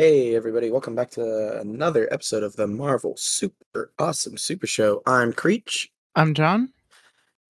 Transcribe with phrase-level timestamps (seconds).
[0.00, 5.02] Hey everybody, welcome back to another episode of the Marvel Super Awesome Super Show.
[5.04, 6.72] I'm Creech, I'm John.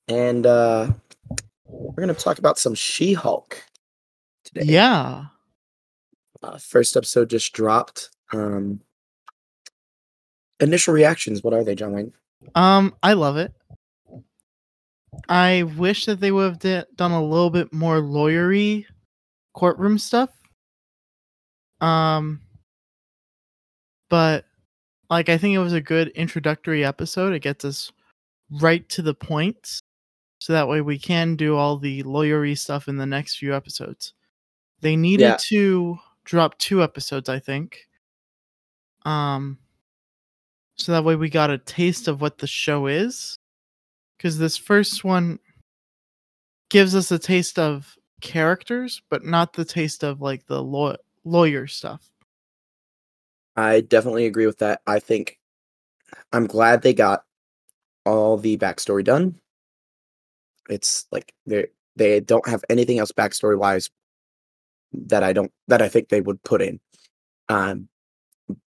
[0.08, 0.91] and uh
[1.65, 3.57] we're gonna talk about some She-Hulk
[4.42, 4.63] today.
[4.65, 5.26] Yeah.
[6.42, 8.11] Uh, first episode just dropped.
[8.32, 8.80] Um
[10.59, 12.12] initial reactions, what are they, John Wayne?
[12.57, 13.53] Um, I love it.
[15.29, 18.87] I wish that they would have di- done a little bit more lawyery
[19.55, 20.30] courtroom stuff.
[21.81, 22.41] Um,
[24.09, 24.45] but
[25.09, 27.32] like I think it was a good introductory episode.
[27.32, 27.91] It gets us
[28.61, 29.81] right to the point,
[30.40, 34.12] so that way we can do all the lawyery stuff in the next few episodes.
[34.80, 35.37] They needed Yeah.
[35.48, 37.88] to drop two episodes, I think.
[39.04, 39.59] Um,
[40.76, 43.38] so that way we got a taste of what the show is
[44.16, 45.38] because this first one
[46.70, 51.66] gives us a taste of characters but not the taste of like the law- lawyer
[51.66, 52.10] stuff
[53.56, 54.80] I definitely agree with that.
[54.87, 55.38] I think
[56.33, 57.24] I'm glad they got
[58.07, 59.38] all the backstory done.
[60.68, 63.90] It's like they they don't have anything else backstory wise
[64.93, 66.81] that I don't that I think they would put in.
[67.49, 67.89] Um,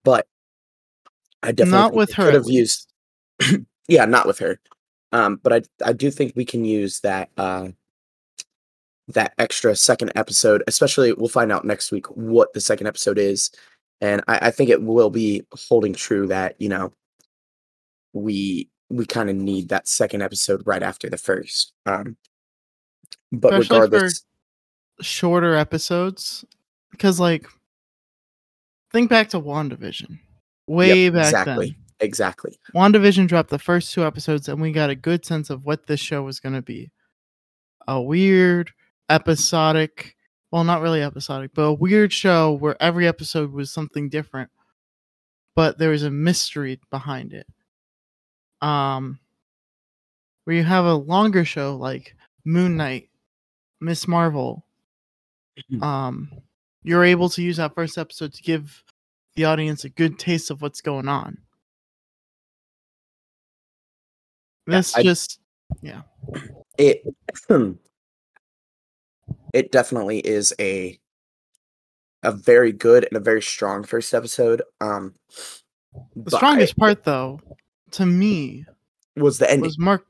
[0.03, 0.27] but
[1.43, 2.91] I definitely not with her could have used.
[3.87, 4.59] yeah, not with her.
[5.11, 7.69] Um, but I I do think we can use that uh
[9.09, 13.51] that extra second episode, especially we'll find out next week what the second episode is.
[13.99, 16.93] And I, I think it will be holding true that, you know,
[18.13, 21.73] we we kind of need that second episode right after the first.
[21.85, 22.17] Um
[23.31, 24.23] but Especially regardless
[24.99, 26.45] shorter episodes
[26.91, 27.47] because like
[28.91, 30.19] think back to wandavision
[30.67, 31.67] way Yep, back exactly.
[31.67, 32.59] then Exactly.
[32.75, 35.99] wandavision dropped the first two episodes and we got a good sense of what this
[35.99, 36.91] show was going to be
[37.87, 38.71] a weird
[39.11, 40.15] episodic
[40.51, 44.49] well not really episodic but a weird show where every episode was something different
[45.55, 47.45] but there was a mystery behind it.
[48.61, 49.19] Um
[50.45, 52.15] where you have a longer show like
[52.45, 53.09] moon knight
[53.79, 54.65] miss marvel
[55.71, 55.83] Mhm.
[55.83, 56.31] um
[56.83, 58.83] you're able to use that first episode to give
[59.35, 61.37] the audience a good taste of what's going on.
[64.67, 65.39] Yeah, this I- just
[65.81, 66.01] yeah.
[66.77, 67.03] It
[69.53, 70.99] it definitely is a
[72.23, 74.61] a very good and a very strong first episode.
[74.79, 75.15] Um
[76.15, 77.39] the strongest part though
[77.91, 78.65] to me
[79.17, 79.63] was the ending.
[79.65, 80.05] was mark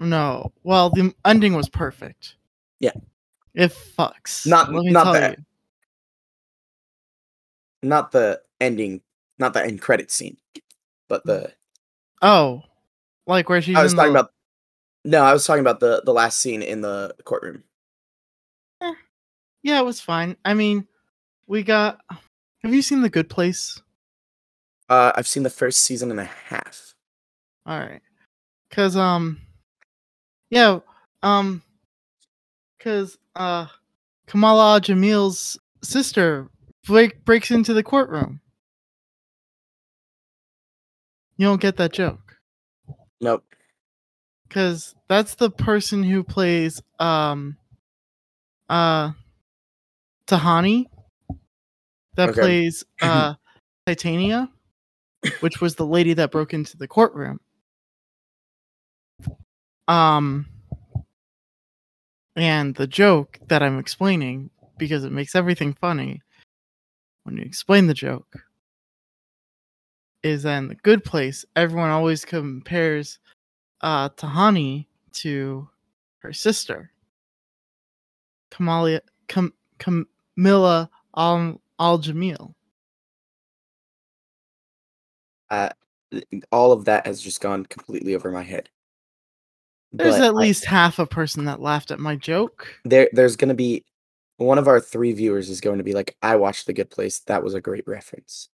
[0.00, 2.36] no well the ending was perfect
[2.80, 2.92] Yeah.
[3.54, 5.38] it fucks Not- not that.
[7.82, 9.02] not the ending,
[9.38, 10.36] not the end credit scene,
[11.08, 11.52] but the
[12.22, 12.62] oh
[13.26, 14.32] like where she I was talking the, about
[15.04, 17.62] no, I was talking about the the last scene in the courtroom.
[19.62, 20.86] Yeah it was fine i mean
[21.46, 21.98] we got
[22.62, 23.80] have you seen the good place
[24.88, 26.94] Uh I've seen the first season and a half.
[27.66, 28.00] All right.
[28.70, 29.40] Cuz um
[30.50, 30.80] yeah,
[31.22, 31.62] um
[32.80, 33.66] cuz uh
[34.26, 36.48] Kamala Jamil's sister
[36.86, 38.40] break, breaks into the courtroom.
[41.36, 42.36] You don't get that joke
[43.20, 43.44] Nope.
[44.48, 47.56] cuz that's the person who plays um
[48.70, 49.12] uh
[50.28, 50.86] Tahani
[52.16, 52.40] that Okay.
[52.40, 53.34] plays uh
[53.86, 54.50] Titania
[55.40, 57.40] which was the lady that broke into the courtroom.
[59.86, 60.46] Um,
[62.36, 66.22] and the joke that I'm explaining, because it makes everything funny
[67.24, 68.36] when you explain the joke,
[70.22, 73.18] is that in the good place, everyone always compares
[73.80, 75.68] uh, Tahani to
[76.18, 76.90] her sister,
[78.50, 80.06] Kamala, Cam, Camilla
[80.46, 82.54] Al, Al Jamil.
[85.50, 85.70] Uh
[86.52, 88.70] all of that has just gone completely over my head.
[89.92, 92.66] There's But at I- least half a person that laughed at my joke.
[92.84, 93.84] there there's gonna be
[94.38, 97.18] one of our three viewers is going to be like, I watched The Good Place.
[97.26, 98.48] That was a great reference.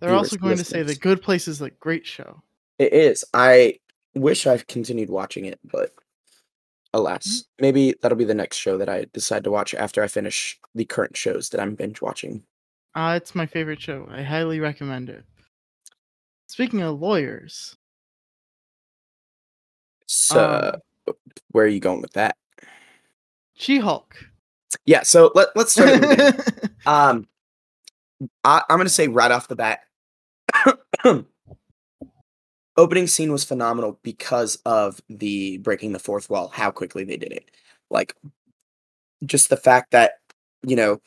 [0.00, 0.96] They're viewers, also going to say the.
[0.96, 2.42] Good Place is a great show.
[2.80, 3.24] It is.
[3.32, 3.78] I
[4.16, 5.92] wish I've continued watching it, but
[6.94, 10.58] alas, maybe that'll be the next show that I decide to watch after I finish
[10.74, 12.42] the current shows that I'm binge watching.
[12.94, 14.06] Uh, it's my favorite show.
[14.10, 15.24] I highly recommend it.
[16.48, 17.76] Speaking of lawyers,
[20.06, 21.14] So, Um,
[21.52, 22.36] where are you going with that?
[23.54, 24.16] She Hulk.
[24.86, 25.02] Yeah.
[25.02, 25.88] So let let's start.
[25.90, 26.76] At the beginning.
[26.86, 27.28] um,
[28.44, 29.80] I, I'm gonna say right off the bat,
[32.78, 37.32] opening scene was phenomenal because of the breaking the fourth wall, how quickly they did
[37.32, 37.50] it.
[37.90, 38.14] Like,
[39.26, 40.12] just the fact that
[40.62, 41.00] you know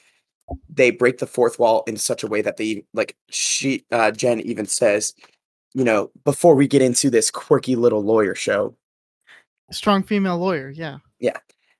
[0.69, 4.41] they break the fourth wall in such a way that they like she uh Jen
[4.41, 5.15] even says,
[5.73, 8.75] you know, before we get into this quirky little lawyer show,
[9.71, 10.69] Strong female lawyer.
[10.69, 10.97] Yeah.
[11.19, 11.37] Yeah.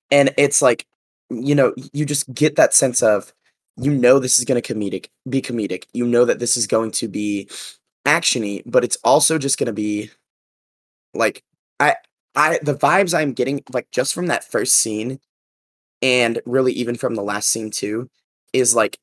[0.10, 0.88] And it's like
[1.30, 3.34] you know you just get that sense of
[3.78, 6.92] you know this is going to comedic be comedic you know that this is going
[6.92, 7.50] to be
[8.06, 10.10] actiony but it's also just going to be
[11.14, 11.44] like
[11.80, 11.96] i
[12.36, 15.20] i the vibes i'm getting like just from that first scene
[16.02, 18.10] and really even from the last scene too
[18.54, 18.98] is like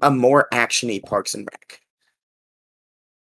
[0.00, 1.80] a more actiony parks and rec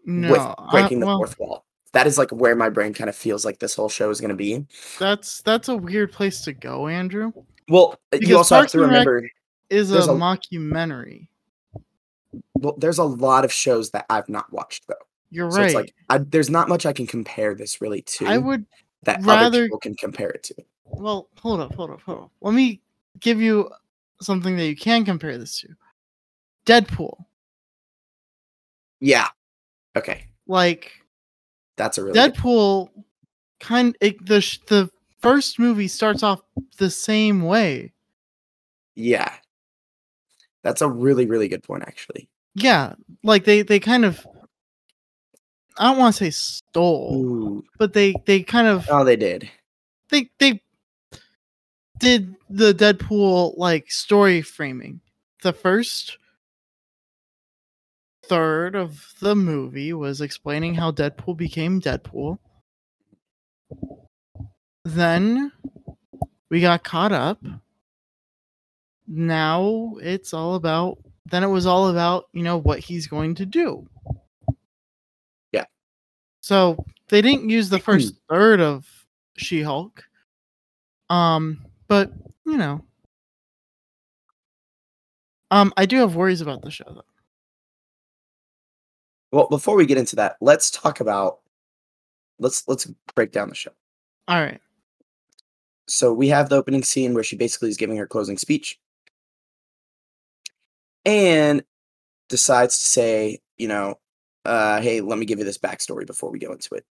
[0.04, 0.30] No.
[0.32, 3.44] with I- breaking the fourth wall that is like where my brain kind of feels
[3.44, 4.66] like this whole show is going to be
[4.98, 7.32] That's that's a weird place to go, Andrew.
[7.68, 9.30] well uh, Because you also have Parks to and Rec- remember
[9.70, 11.28] Is a, a- mockumentary.
[12.60, 14.94] Well, there's a lot of shows that I've not watched though.
[15.30, 15.66] You're So right.
[15.66, 18.64] it's like I, there's not much I can compare this really to I would
[19.04, 20.54] that other people can compare it to.
[20.84, 22.30] well hold up, hold up, hold up.
[22.40, 22.80] Let me
[23.20, 23.70] give you
[24.20, 25.68] something that you can compare this to.
[26.66, 27.24] Deadpool.
[29.00, 29.28] Yeah.
[29.96, 30.24] Okay.
[30.46, 30.92] Like
[31.76, 32.88] That's a really good- Deadpool
[33.60, 34.38] kind it, the
[34.68, 34.90] the
[35.20, 36.40] first movie starts off
[36.78, 37.92] the same way.
[38.94, 39.32] yeah.
[40.64, 42.28] That's a really really good point actually.
[42.58, 44.26] Yeah, like they they kind of
[45.78, 47.64] I don't want to say stole, Ooh.
[47.78, 49.48] but they they kind of Oh, they did.
[50.10, 50.62] they they
[51.98, 55.00] did the Deadpool like story framing.
[55.42, 56.18] The first
[58.24, 62.38] third of the movie was explaining how Deadpool became Deadpool.
[64.84, 65.52] Then
[66.50, 67.40] we got caught up.
[69.06, 70.98] Now it's all about
[71.30, 73.86] then it was all about, you know, what he's going to do.
[75.52, 75.64] Yeah.
[76.40, 78.86] So they didn't use the first third of
[79.36, 80.04] She-Hulk.
[81.10, 82.12] Um, but
[82.46, 82.84] you know.
[85.50, 87.02] Um, I do have worries about the show though.
[89.32, 91.38] Well, before we get into that, let's talk about
[92.38, 93.72] let's let's break down the show.
[94.26, 94.60] All right.
[95.86, 98.78] So we have the opening scene where she basically is giving her closing speech
[101.08, 101.62] and
[102.28, 103.98] decides to say, you know,
[104.44, 106.84] uh, hey, let me give you this backstory before we go into it.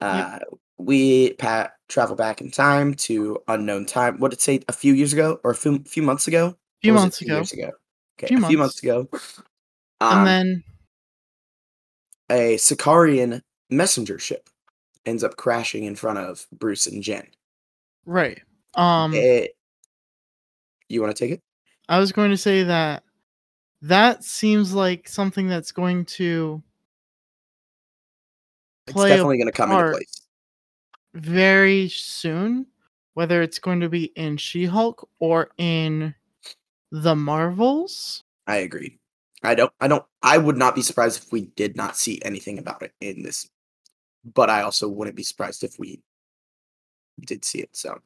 [0.00, 0.38] Uh,
[0.76, 4.18] We pa- travel back in time to unknown time.
[4.18, 4.60] What did it say?
[4.68, 6.48] A few years ago or a few, few months ago?
[6.48, 7.34] A few Or was it months ago.
[7.36, 7.70] years ago.
[8.18, 8.82] Okay, Few a few months.
[8.82, 9.08] months ago.
[10.00, 10.64] Um, and then
[12.30, 13.40] a Sakaaran
[13.70, 14.50] messenger ship
[15.06, 17.28] ends up crashing in front of Bruce and Jen.
[18.04, 18.42] right.
[18.74, 19.46] Um Eh,
[20.88, 21.40] you want to take it?
[21.88, 23.03] I was going to say that
[23.84, 26.62] that seems like something that's going to
[28.86, 30.22] It's definitely going to come into place.
[31.12, 32.66] very soon,
[33.12, 36.14] whether it's going to be in She-Hulk or in
[36.92, 38.24] the Marvels.
[38.46, 38.98] I agree.
[39.42, 39.72] I don't.
[39.80, 40.04] I don't.
[40.22, 43.50] I would not be surprised if we did not see anything about it in this,
[44.34, 46.00] but I also wouldn't be surprised if we
[47.20, 47.76] did see it.
[47.76, 48.00] So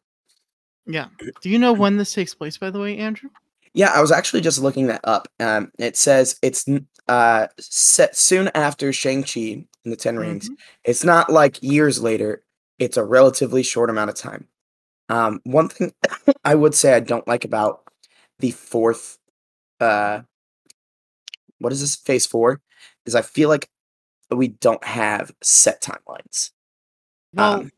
[0.86, 1.06] Yeah.
[1.40, 3.30] Do you know when this takes place, by the way, Andrew?
[3.74, 5.28] Yeah, I was actually just looking that up.
[5.40, 6.66] Um, it says it's
[7.08, 9.40] uh set soon after Shang Chi
[9.84, 10.50] and the 10 Rings.
[10.50, 10.56] Mhm.
[10.84, 12.42] It's not like years later.
[12.78, 14.46] It's a relatively short amount of time.
[15.08, 15.92] Um, one thing
[16.44, 17.82] I would say I don't like about
[18.38, 19.18] the fourth,
[19.80, 20.20] uh,
[21.58, 22.60] what is this phase four,
[23.06, 23.68] is I feel like
[24.30, 26.50] we don't have set timelines.
[27.32, 27.72] Well, Um,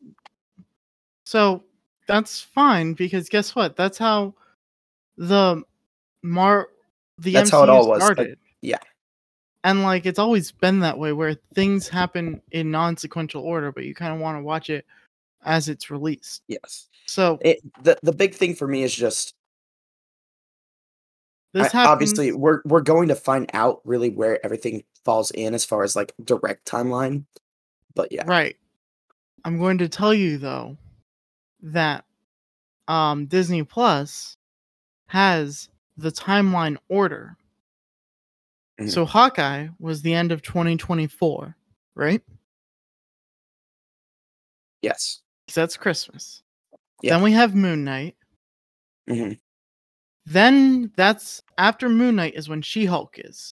[1.23, 1.63] so
[2.07, 3.75] that's fine because guess what?
[3.77, 4.35] That's how
[5.17, 5.63] the
[6.23, 6.67] Mar
[7.17, 8.37] the That's MCU how it all was, started.
[8.61, 8.77] yeah.
[9.63, 13.93] And like it's always been that way where things happen in non-sequential order, but you
[13.93, 14.85] kind of want to watch it
[15.43, 16.41] as it's released.
[16.47, 16.87] Yes.
[17.05, 19.35] So It, the the big thing for me is just
[21.53, 25.65] this I- obviously we're we're going to find out really where everything falls in as
[25.65, 27.25] far as like direct timeline.
[27.93, 28.55] But yeah, Right.
[29.43, 30.77] I'm going to tell you though
[31.63, 32.05] that
[32.87, 34.37] um Disney Plus
[35.07, 37.37] has the timeline order.
[38.79, 38.89] Mhm.
[38.91, 41.55] So Hawkeye was the end of 2024,
[41.95, 42.21] right?
[44.81, 45.21] yes.
[45.47, 46.41] 'Cause that's Christmas.
[47.03, 47.13] Yeah.
[47.15, 48.15] Then we have Moon Knight.
[49.07, 49.39] Mhm.
[50.25, 53.53] Then that's after Moon Knight is when She-Hulk is.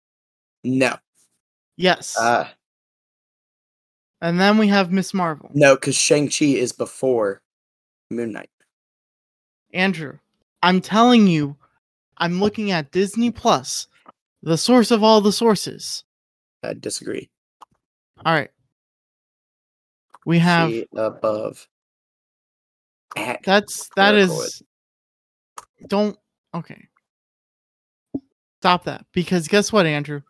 [0.64, 0.98] No.
[1.76, 2.18] Yes.
[2.18, 2.50] Uh
[4.24, 5.50] and then we have Miss Marvel.
[5.54, 7.42] no, because Shang-Chi is before
[8.12, 8.50] Moon Knight.
[9.74, 10.18] Andrew,
[10.64, 11.56] I'm telling you,
[12.22, 13.88] I'm looking at Disney Plus,
[14.44, 16.04] the source of all the sources.
[16.64, 17.30] I disagree.
[18.24, 18.52] All right.
[20.26, 21.68] We have See above.
[23.44, 24.62] That's that is
[25.88, 26.16] don't
[26.54, 26.88] okay.
[28.62, 29.08] Stop that.
[29.12, 30.22] Because guess what, Andrew?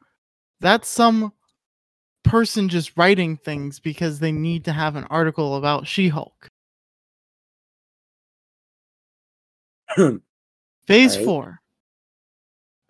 [0.62, 1.34] That's some
[2.24, 6.48] person just writing things because they need to have an article about She Hulk.
[9.90, 10.18] Hmm.
[10.88, 11.26] Phase Right.
[11.26, 11.61] four.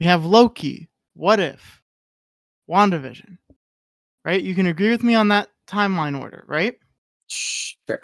[0.02, 0.90] We have Loki.
[1.14, 1.80] What if?
[2.68, 3.38] WandaVision.
[4.26, 4.42] Right?
[4.42, 6.74] You can agree with me on that timeline order, right?
[7.28, 8.02] Sure.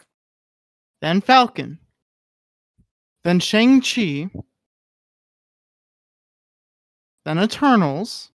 [1.01, 1.79] Then Falcon.
[3.23, 4.29] Then Shang-Chi.
[7.25, 8.29] Then Eternals.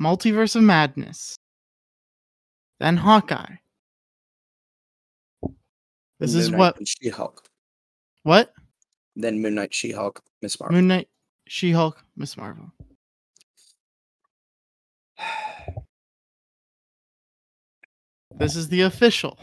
[0.00, 1.36] Multiverse of Madness.
[2.80, 3.56] Then Hawkeye.
[6.18, 7.44] This is Moon Knight what She-Hulk.
[8.22, 8.54] what?
[9.14, 10.76] Then Moon Knight, She-Hulk, Miss Marvel.
[10.76, 11.08] Moon Knight,
[11.48, 12.72] She-Hulk, Miss Marvel.
[18.38, 19.38] This is the official.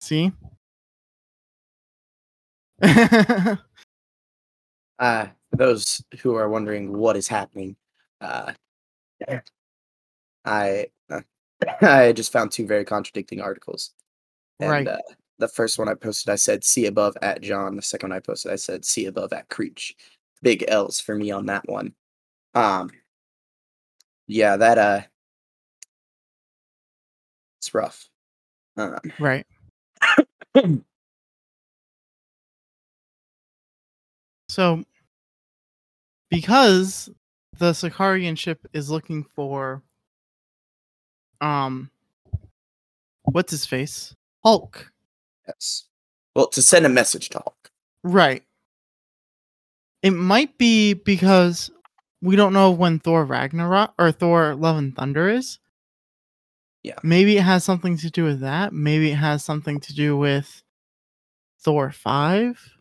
[0.00, 0.32] See?
[4.98, 7.76] Uh, for those who are wondering what is happening,
[8.20, 8.52] uh,
[10.44, 10.86] I
[11.80, 13.92] I just found two very contradicting articles.
[14.60, 14.88] And, Right.
[14.88, 14.98] Uh,
[15.38, 17.76] the first one I posted, I said "see above" at John.
[17.76, 19.94] The second one I posted, I said "see above" at Creech.
[20.42, 21.94] Big L's for me on that one.
[22.54, 22.90] Um,
[24.26, 25.00] yeah, that uh,
[27.58, 28.08] it's rough.
[28.76, 29.46] Um, right.
[34.50, 34.82] So,
[36.30, 37.10] because
[37.58, 39.82] the Sakaaran ship is looking for,
[41.40, 41.90] um,
[43.22, 44.14] what's his face?
[44.44, 44.90] Hulk.
[45.46, 45.84] yes.
[46.34, 47.70] Well, to send a message to Hulk.
[48.04, 48.44] Right.
[50.02, 51.70] It might be because
[52.22, 55.58] we don't know when Thor Ragnarok or Thor Love and Thunder is.
[56.82, 56.94] Yeah.
[57.02, 58.72] Maybe it has something to do with that.
[58.72, 60.62] Maybe it has something to do with
[61.60, 62.76] Thor 5.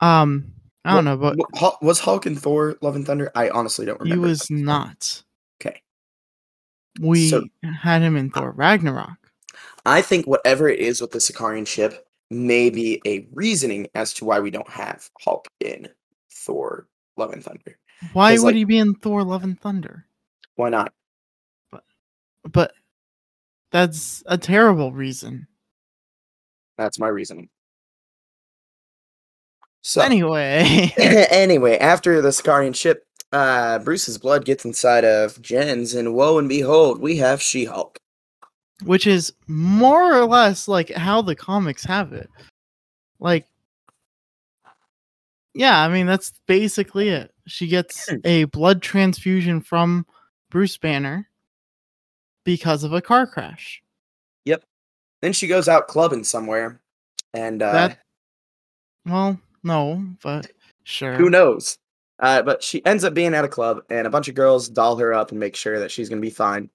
[0.00, 0.52] Um,
[0.84, 1.36] I don't know, but
[1.82, 3.30] was Hulk and Thor Love and Thunder?
[3.34, 4.26] I honestly don't remember.
[4.26, 5.22] he was not.
[7.00, 9.18] We So- had him in Thor Ragnarok.
[9.86, 14.24] I think whatever it is with the Sakaaran ship may be a reasoning as to
[14.24, 15.88] why we don't have Hulk in
[16.30, 17.78] Thor Love and Thunder.
[18.12, 20.06] Why would like- he be in Thor Love and Thunder?
[20.56, 20.92] Why not?
[21.70, 21.84] But
[22.50, 22.72] but
[23.70, 25.46] that's a terrible reason.
[26.76, 27.48] That's my reasoning.
[29.82, 36.14] So Anyway, anyway, after the Sakaaran ship, uh, Bruce's blood gets inside of Jen's, and
[36.14, 37.98] woe and behold, we have She-Hulk.
[38.84, 42.30] which is more or less like how the comics have it.
[43.20, 43.46] Like,
[45.54, 47.32] yeah, I mean, that's basically it.
[47.46, 50.06] She gets a blood transfusion from
[50.50, 51.28] Bruce Banner
[52.44, 53.82] because of a car crash.
[54.44, 54.62] Yep.
[55.20, 56.80] Then she goes out clubbing somewhere,
[57.34, 57.98] and uh, That-
[59.04, 60.50] Well, no, but
[60.84, 61.14] sure.
[61.14, 61.76] who knows?
[62.20, 64.96] Uh, but she ends up being at a club, and a bunch of girls doll
[64.96, 66.68] her up and make sure that she's gonna be fine.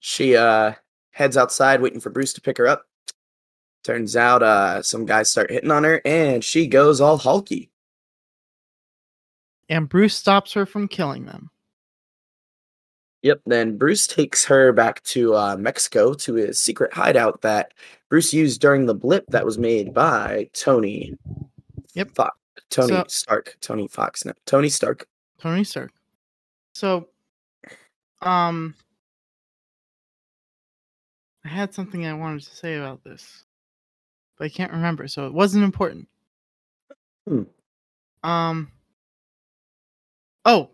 [0.00, 0.72] She uh,
[1.10, 2.86] heads outside, waiting for Bruce to pick her up.
[3.84, 7.70] Turns out, uh, some guys start hitting on her, and she goes all hulky.
[9.68, 11.50] And Bruce stops her from killing them.
[13.22, 13.42] Yep.
[13.46, 17.72] Then Bruce takes her back to uh, Mexico to his secret hideout that
[18.08, 21.16] Bruce used during the blip that was made by Tony.
[21.94, 22.10] Yep.
[22.16, 22.30] Fo-
[22.72, 23.56] Tony So- Stark.
[23.60, 24.24] Tony Fox.
[24.24, 25.06] No, Tony Stark.
[25.38, 25.92] Tony Stark.
[26.74, 27.08] So,
[28.22, 28.74] um,
[31.44, 33.44] I had something I wanted to say about this,
[34.38, 36.08] but I can't remember, so it wasn't important.
[37.28, 37.42] Hmm.
[38.22, 38.70] Um.
[40.44, 40.70] Oh.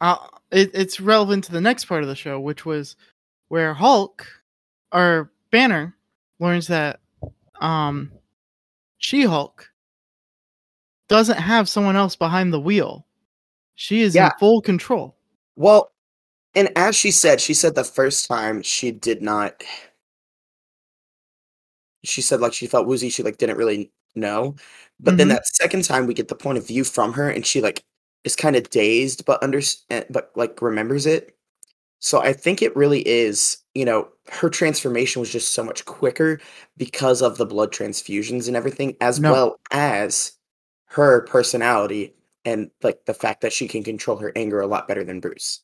[0.00, 0.16] Uh,
[0.50, 2.96] it, it's relevant to the next part of the show, which was
[3.48, 4.26] where Hulk
[4.92, 5.94] or Banner
[6.38, 7.00] learns that
[7.60, 8.12] um
[8.98, 9.68] She Hulk
[11.08, 13.06] doesn't have someone else behind the wheel.
[13.74, 14.26] She is Yeah.
[14.26, 15.16] in full control.
[15.56, 15.92] Well,
[16.54, 19.62] and as she said, she said the first time she did not.
[22.04, 23.08] She said like she felt woozy.
[23.10, 24.56] She like didn't really know,
[25.00, 25.32] but then Mhm.
[25.32, 27.84] that second time we get the point of view from her, and she like
[28.24, 29.60] is kind of dazed, but under
[30.10, 31.36] but like remembers it.
[32.00, 33.58] So I think it really is.
[33.74, 36.40] You know, her transformation was just so much quicker
[36.76, 39.32] because of the blood transfusions and everything, as No.
[39.32, 40.32] well as
[40.86, 42.14] her personality
[42.44, 45.60] and like the fact that she can control her anger a lot better than Bruce.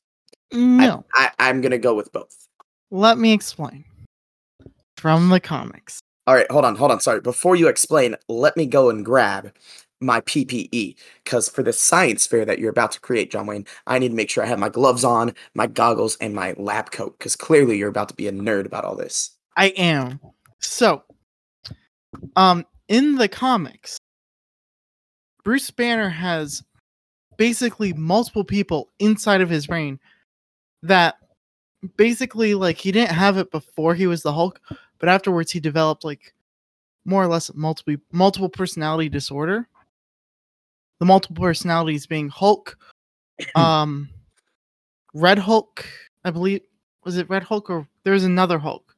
[0.52, 2.46] No, I, I'm gonna go with both.
[2.90, 3.84] let me explain.
[4.98, 6.00] From the comics.
[6.26, 7.00] All right, hold on, hold on.
[7.00, 9.52] Sorry, before you explain, let me go and grab
[10.00, 13.98] my PPE because for the science fair that you're about to create, John Wayne, I
[13.98, 17.18] need to make sure I have my gloves on, my goggles, and my lab coat
[17.18, 19.30] because clearly you're about to be a nerd about all this.
[19.56, 20.20] I am.
[20.60, 21.02] So,
[22.36, 23.98] um, in the comics,
[25.44, 26.62] Bruce Banner has
[27.36, 29.98] basically multiple people inside of his brain
[30.82, 31.16] that
[31.96, 34.60] basically like he didn't have it before he was the Hulk,
[34.98, 36.34] but afterwards he developed like
[37.04, 39.68] more or less multiple multiple personality disorder.
[41.00, 42.78] The multiple personalities being Hulk,
[43.56, 44.08] um,
[45.14, 45.84] Red Hulk,
[46.24, 46.60] I believe.
[47.04, 48.94] Was it Red Hulk or there was another Hulk?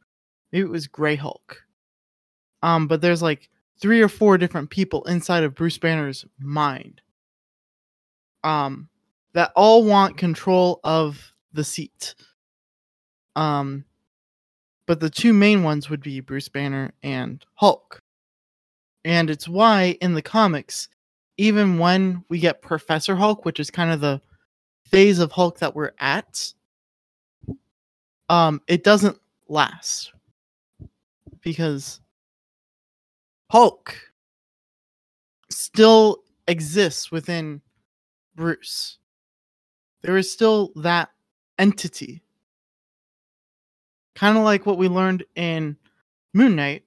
[0.53, 1.63] Maybe it was Gray Hulk.
[2.63, 3.49] Um, but there's like
[3.81, 7.01] three or four different people inside of Bruce Banner's mind.
[8.43, 8.89] Um,
[9.33, 12.15] that all want control of the seat.
[13.37, 13.85] Um,
[14.87, 18.01] but the two main ones would be Bruce Banner and Hulk.
[19.05, 20.89] And it's why in the comics,
[21.37, 24.21] even when we get Professor Hulk, which is kind of the
[24.85, 26.53] phase of Hulk that we're at,
[28.29, 30.13] um, it doesn't last
[31.41, 32.01] because
[33.51, 33.97] Hulk
[35.51, 37.61] still exists within
[38.35, 38.99] Bruce.
[40.03, 41.11] There is still that
[41.59, 42.23] entity.
[44.15, 45.77] Kind of like what we learned in
[46.35, 46.85] Moon Knight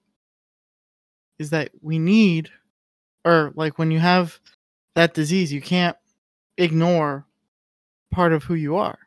[1.40, 2.50] is that we need
[3.26, 4.40] or like when you have
[4.96, 5.98] that disease, you can't
[6.58, 7.26] ignore
[8.12, 8.98] part of who you are.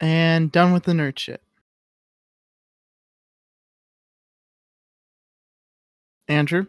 [0.00, 1.42] And done with the nerd shit.
[6.28, 6.66] Andrew?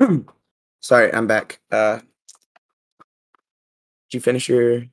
[0.80, 1.60] Sorry, I'm back.
[1.70, 2.04] Uh, did
[4.14, 4.84] you finish your?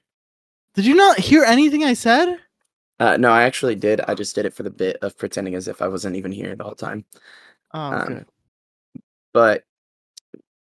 [0.75, 2.37] Did you not hear anything I said?
[2.99, 3.99] Uh, no, I actually did.
[4.01, 6.55] I just did it for the bit of pretending as if I wasn't even here
[6.55, 7.05] the whole time.
[7.73, 8.25] Oh, Um.
[9.33, 9.63] But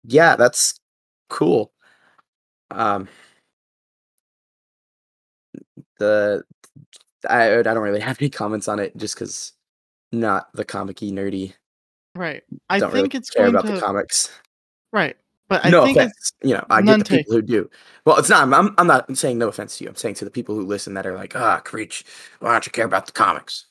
[0.04, 0.80] yeah, that's
[1.28, 1.72] cool.
[2.70, 3.08] Um,
[5.98, 6.44] the
[7.28, 9.52] I I don't really have any comments on it just because
[10.12, 11.54] not the comic-y nerdy.
[12.14, 12.42] right.
[12.70, 14.30] I don't think really it's care about to the comics.
[14.92, 15.16] right.
[15.48, 17.70] But I no think it's offense, you know, I none get the people who do.
[18.06, 18.42] Well, it's not.
[18.44, 19.90] I'm, I'm, I'm not saying no offense to you.
[19.90, 22.02] I'm saying to the people who listen that are like, ah, Creech,
[22.40, 23.66] why don't you care about the comics?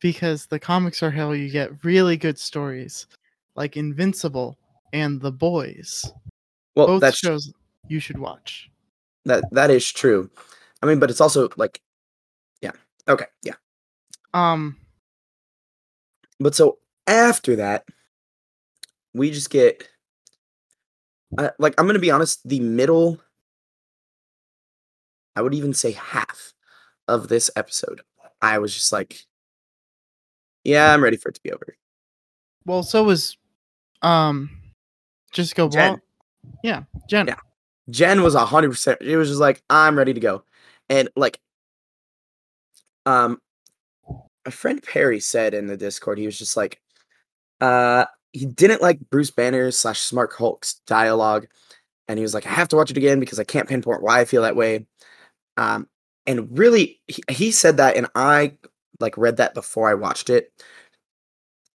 [0.00, 3.06] because the comics are how you get really good stories
[3.56, 4.56] like Invincible
[4.92, 6.10] and The Boys.
[6.76, 7.52] Well, Both that's shows
[7.88, 8.70] you should watch.
[9.24, 10.30] that that is true.
[10.82, 11.80] I mean, but it's also like,
[12.62, 12.72] yeah,
[13.08, 13.54] okay, yeah.
[14.34, 14.76] Um
[16.40, 17.84] But so after that,
[19.14, 19.88] we just get,
[21.38, 22.46] I, like, I'm gonna be honest.
[22.48, 23.18] The middle,
[25.34, 26.52] I would even say half
[27.08, 28.02] of this episode,
[28.40, 29.24] I was just like,
[30.64, 31.76] yeah, I'm ready for it to be over.
[32.66, 33.36] well so was
[34.02, 34.50] um
[35.32, 35.90] Jessica Jen.
[35.92, 36.00] Wall.
[36.62, 37.26] Yeah, Jen.
[37.28, 37.40] Yeah.
[37.90, 39.00] Jen was hundred percent.
[39.00, 40.44] It was just like, I'm ready to go,
[40.88, 41.40] and like,
[43.06, 43.40] um,
[44.44, 46.80] a friend Perry said in the Discord, he was just like,
[47.60, 51.46] uh, he didn't like Bruce Banner slash Smart Hulk's dialogue,
[52.08, 54.20] and he was like, I have to watch it again because I can't pinpoint why
[54.20, 54.86] I feel that way.
[55.56, 55.88] Um,
[56.26, 58.56] and really, he, he said that, and I
[59.00, 60.52] like read that before I watched it,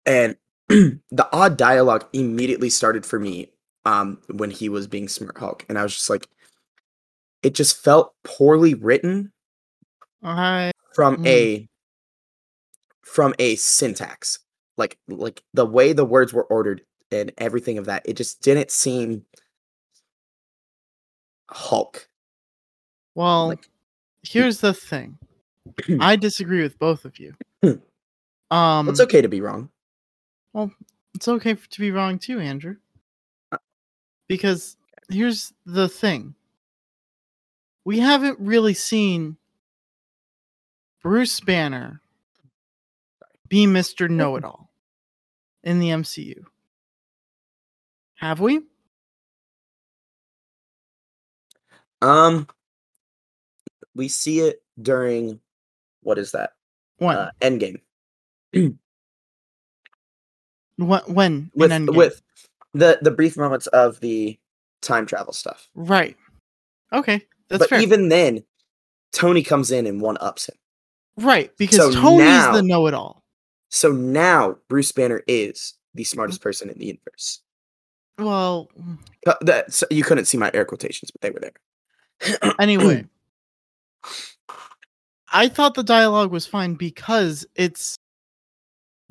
[0.07, 0.37] and
[0.69, 3.51] the odd dialogue immediately started for me
[3.85, 6.29] um when he was being smart hulk and i was just like
[7.43, 9.33] it just felt poorly written
[10.23, 11.27] I from Mm.
[11.27, 11.69] a
[13.03, 14.39] from a syntax
[14.77, 18.71] like like the way the words were ordered and everything of that it just didn't
[18.71, 19.25] seem
[21.51, 22.09] hulk
[23.15, 23.69] well like
[24.23, 25.19] here's the thing.
[26.01, 27.35] I disagree with both of you.
[27.63, 27.73] Hmm.
[28.51, 29.71] um it's okay to be wrong
[30.53, 30.71] Well,
[31.15, 32.77] it's okay to be wrong too, Andrew.
[34.31, 34.77] Because
[35.09, 36.37] here's the thing.
[37.85, 39.37] We haven't really seen
[41.03, 42.01] Bruce Banner
[43.49, 44.09] be Mr.
[44.09, 44.71] Know It All
[45.65, 46.45] in the MCU.
[48.15, 48.61] Have we?
[52.01, 52.47] um
[53.97, 55.41] we see it during
[56.05, 56.53] what is that
[56.99, 57.17] When?
[57.17, 57.81] uh, endgame
[58.53, 58.77] when?
[60.79, 61.51] When?
[61.57, 61.97] with in Endgame?
[61.97, 62.23] with
[62.75, 64.39] the the brief moments of the
[64.83, 66.17] time travel stuff right.
[66.93, 67.81] Okay, that's but fair.
[67.81, 68.43] even then,
[69.13, 70.57] Tony comes in and one ups him.
[71.19, 73.23] right, because so Tony's now- the Know It All.
[73.69, 77.41] So now Bruce Banner is the smartest person in the universe.
[78.19, 78.69] Well,
[79.27, 82.53] Uh, That so you couldn't see my air quotations, but they were there.
[82.59, 83.05] anyway
[85.33, 87.97] i thought the dialogue was fine because it's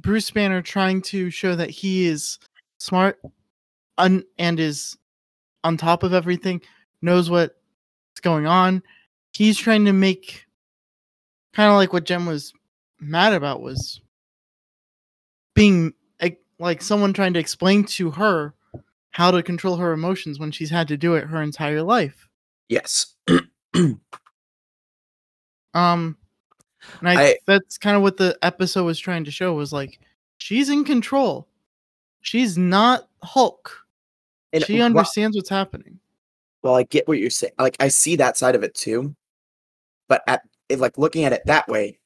[0.02, 2.38] bruce banner trying to show that he is
[2.80, 3.19] smart
[4.00, 4.98] un- and is
[5.64, 6.62] on top of everything,
[7.02, 7.54] knows what's
[8.22, 8.82] going on.
[9.34, 10.46] He's trying to make
[11.54, 12.54] kind of like what Jen was
[13.00, 14.02] mad about was
[15.54, 15.94] being
[16.62, 18.54] like, someone trying to explain to her
[19.12, 22.28] how to control her emotions when she's had to do it her entire life.
[22.68, 23.16] Yes.
[25.74, 26.18] Um,
[27.00, 30.00] and I, I- that's kind of what the episode was trying to show was like
[30.38, 31.48] she's in control.
[32.22, 33.79] She's not Hulk.
[34.54, 36.00] And she understands what's happening.
[36.64, 37.54] well, I get what you're saying.
[37.60, 39.16] Like I see that side of it too.
[40.08, 40.42] But at
[40.78, 42.00] like looking at it that way,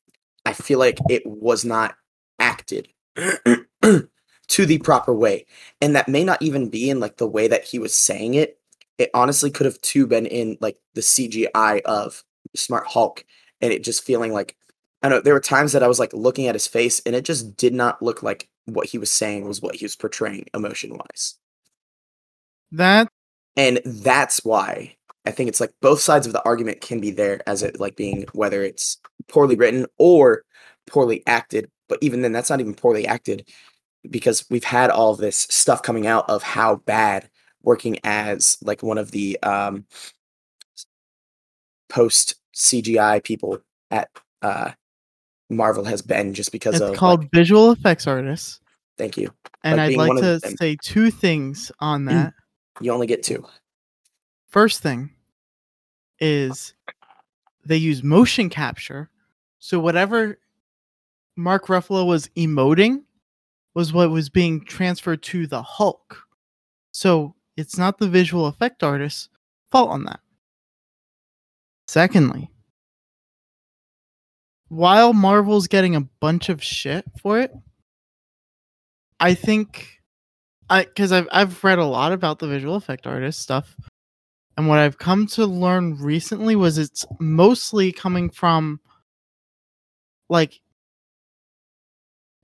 [0.46, 1.96] I feel like it was not
[2.40, 5.46] acted to the proper way.
[5.82, 8.60] And that may not even be in like the way that he was saying it.
[8.98, 12.24] It honestly could have too been in like the CGI of
[12.56, 13.26] Smart Hulk
[13.62, 14.56] and it just feeling like
[15.02, 17.26] I know, there were times that I was like looking at his face and it
[17.26, 20.98] just did not look like what he was saying was what he was portraying emotion
[20.98, 21.36] wise.
[22.74, 23.08] That
[23.56, 24.96] and that's why
[25.28, 27.96] i think it's like both sides of the argument can be there as it like
[27.96, 30.42] being whether it's poorly written or
[30.88, 33.48] poorly acted but even then that's not even poorly acted
[34.10, 37.30] because we've had all this stuff coming out of how bad
[37.62, 39.86] working as like one of the um
[41.90, 43.60] post cgi people
[43.92, 44.10] at
[44.42, 44.72] uh
[45.50, 48.60] marvel has been just because it's of called like- visual effects artists.
[48.98, 49.32] thank you
[49.64, 52.34] And like I'd like to say two things on that.
[52.82, 53.46] You only get two
[54.48, 55.10] First thing
[56.20, 56.76] is
[57.66, 59.10] they use motion capture.
[59.58, 60.38] So whatever
[61.36, 63.04] Mark Ruffalo was emoting
[63.74, 66.20] was what was being transferred to the Hulk.
[66.92, 69.30] So it's not the visual effect artist's
[69.72, 70.20] fault on that.
[71.88, 72.52] Secondly,
[74.68, 77.52] while Marvel's getting a bunch of shit for it,
[79.20, 80.00] I think
[80.70, 83.76] I because I've I've read a lot about the visual effect artist stuff,
[84.58, 88.80] and what I've come to learn recently was it's mostly coming from
[90.30, 90.62] like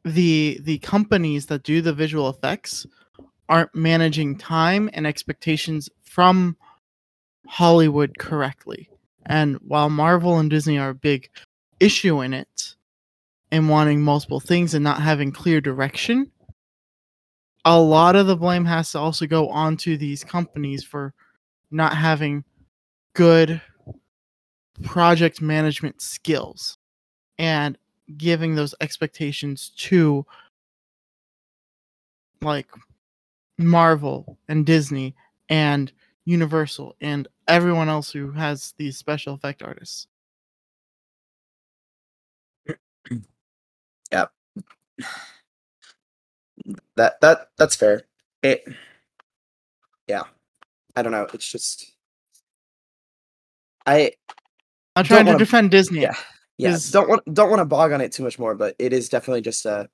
[0.04, 2.86] the the companies that do the visual effects
[3.48, 6.56] aren't managing time and expectations from
[7.48, 8.90] Hollywood correctly.
[9.26, 11.30] And while Marvel and Disney are a big
[11.80, 12.76] issue in it
[13.52, 16.32] and wanting multiple things and not having clear direction,
[17.66, 21.14] a lot of the blame has to also go onto these companies for
[21.72, 22.44] not having
[23.14, 23.62] good
[24.84, 26.78] project management skills
[27.38, 27.78] and
[28.18, 30.26] giving those expectations to
[32.42, 32.68] like
[33.58, 35.16] Marvel and Disney
[35.50, 35.92] and
[36.26, 40.08] Universal and everyone else who has these special effect artists.
[47.00, 48.04] that that that's fair
[48.44, 48.64] it
[50.08, 50.24] yeah
[50.96, 51.94] i don't know it's just
[53.86, 54.12] i
[54.96, 56.02] I'm trying to wanna- defend Disney.
[56.02, 56.16] yeah
[56.58, 58.92] yeah Is- don't want don't want to bog on it too much more but it
[58.94, 59.90] is definitely just a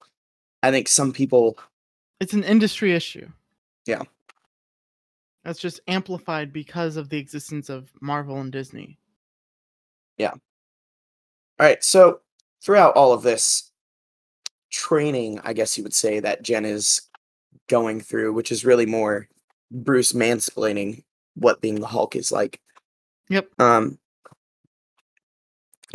[0.63, 1.57] i think some people
[2.19, 3.27] It's an industry issue.
[3.85, 4.01] Yeah.
[5.43, 8.97] That's just amplified because of the existence of Marvel and Disney.
[10.17, 10.31] Yeah.
[10.31, 10.39] All
[11.67, 12.21] right so
[12.63, 13.64] throughout all of this
[14.71, 17.01] training i guess you would say that jen is
[17.67, 19.27] going through which is really more
[19.71, 21.03] bruce mansplaining
[21.35, 22.59] what being the hulk is like
[23.29, 23.49] Yep.
[23.59, 23.97] um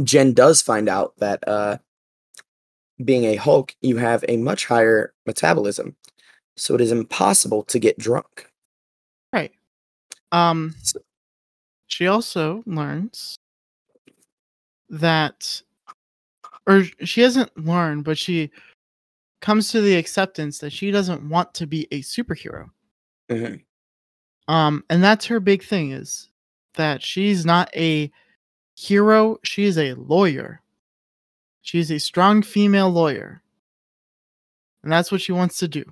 [0.02, 1.78] jen does find out that uh
[3.04, 5.96] being a hulk you have a much higher metabolism
[6.56, 8.46] so it is impossible to get drunk
[9.32, 9.52] Right.
[10.32, 10.74] Um
[11.86, 13.36] she also learns
[14.88, 15.62] that
[16.70, 18.50] or she hasn't learned, but she
[19.40, 22.70] comes to the acceptance that she doesn't want to be a superhero.
[23.30, 23.62] Mhm.
[24.48, 26.28] Um and that's her big thing is
[26.74, 28.10] that she's not a
[28.76, 30.62] hero, she is a lawyer.
[31.62, 33.42] She's a strong female lawyer.
[34.82, 35.84] And that's what she wants to do.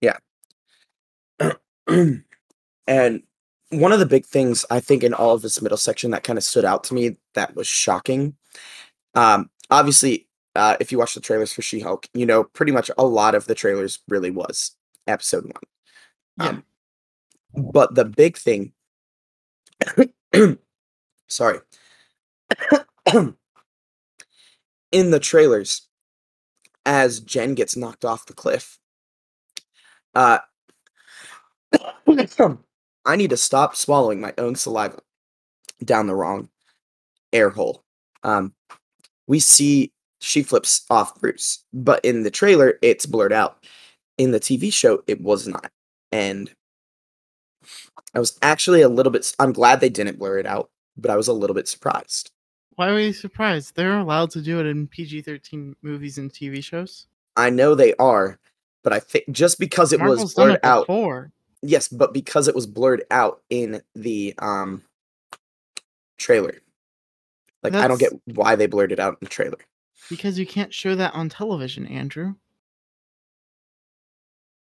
[0.00, 0.18] Yeah.
[2.86, 3.22] and
[3.70, 6.38] one of the big things I think in all of this middle section that kind
[6.38, 8.34] of stood out to me that was shocking.
[9.14, 12.90] Um, obviously, uh, if you watch the trailers for She Hulk, you know pretty much
[12.98, 14.72] a lot of the trailers really was
[15.06, 15.52] episode one.
[16.38, 16.48] Yeah.
[16.48, 16.64] Um,
[17.54, 18.72] but the big thing,
[21.28, 21.58] sorry,
[24.92, 25.88] in the trailers,
[26.84, 28.78] as Jen gets knocked off the cliff,
[30.14, 30.38] uh,
[33.04, 35.00] I need to stop swallowing my own saliva
[35.84, 36.48] down the wrong
[37.32, 37.82] air hole.
[38.22, 38.52] Um,
[39.26, 41.64] we see she flips off Bruce.
[41.72, 43.64] But in the trailer, it's blurred out.
[44.18, 45.70] In the TV show, it was not.
[46.12, 46.54] And
[48.14, 51.16] I was actually a little bit I'm glad they didn't blur it out, but I
[51.16, 52.30] was a little bit surprised.
[52.76, 53.76] Why were you surprised?
[53.76, 57.06] They're allowed to do it in PG 13 movies and TV shows.
[57.36, 58.38] I know they are,
[58.82, 61.32] but I think just because it Marvel's was blurred it out before.
[61.62, 64.82] Yes, but because it was blurred out in the um
[66.18, 66.54] trailer.
[67.62, 69.58] Like I don't get why they blurred it out in the trailer.
[70.08, 72.34] Because you can't show that on television, Andrew.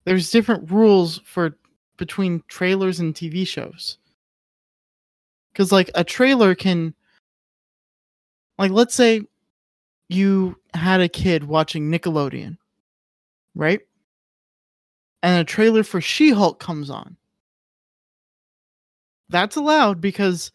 [0.05, 1.55] There's different rules for
[1.97, 3.97] between trailers and TV shows.
[5.53, 6.93] Cuz like a trailer can
[8.57, 9.21] like let's say
[10.09, 12.57] you had a kid watching Nickelodeon,
[13.55, 13.81] right?
[15.21, 17.17] And a trailer for She-Hulk comes on.
[19.29, 20.51] That's allowed because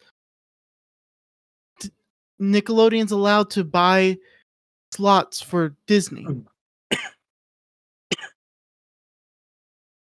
[2.41, 4.17] Nickelodeon's allowed to buy
[4.91, 6.27] slots for Disney.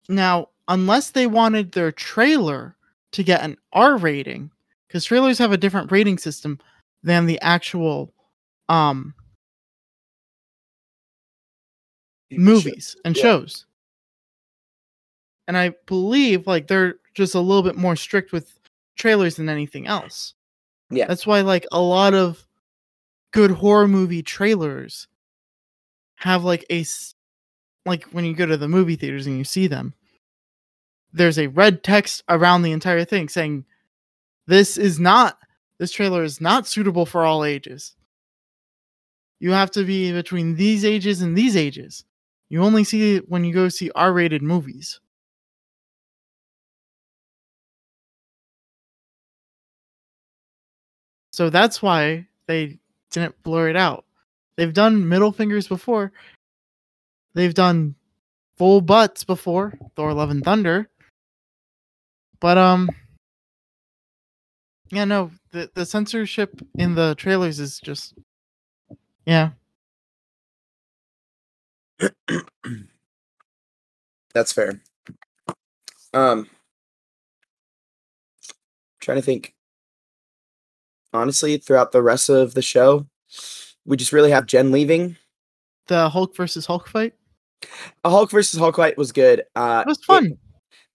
[0.08, 2.76] Now, unless they wanted their trailer
[3.12, 4.50] to get an R rating,
[4.86, 6.58] because trailers have a different rating system
[7.02, 8.12] than the actual
[8.68, 9.14] um
[12.30, 13.22] movies and Yeah.
[13.22, 13.66] shows.
[15.46, 18.58] And I believe like they're just a little bit more strict with
[18.96, 20.34] trailers than anything else.
[20.90, 21.06] Yeah.
[21.06, 22.46] That's why like a lot of
[23.32, 25.08] good horror movie trailers
[26.16, 26.84] have like a
[27.84, 29.92] like when you go to the movie theaters and you see them
[31.14, 33.64] there's a red text around the entire thing saying
[34.46, 35.38] this is not
[35.78, 37.94] this trailer is not suitable for all ages.
[39.40, 42.04] You have to be between these ages and these ages.
[42.48, 45.00] You only see it when you go see R-rated movies.
[51.34, 52.78] So that's why they
[53.10, 54.04] didn't blur it out.
[54.56, 56.12] They've done middle fingers before.
[57.34, 57.96] They've done
[58.56, 60.88] full butts before, Thor Love and Thunder.
[62.38, 62.88] But um
[64.92, 68.14] yeah, no, the the censorship in the trailers is just
[69.26, 69.50] yeah.
[74.34, 74.80] That's fair.
[76.12, 76.48] Um
[79.00, 79.52] trying to think.
[81.14, 83.06] Honestly, throughout the rest of the show,
[83.86, 85.16] we just really have Jen leaving.
[85.86, 87.14] The Hulk versus Hulk fight.
[88.04, 89.44] A Hulk versus Hulk fight was good.
[89.54, 90.36] Uh It was fun.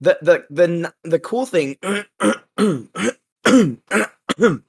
[0.01, 1.77] the the the the cool thing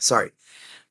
[0.00, 0.30] sorry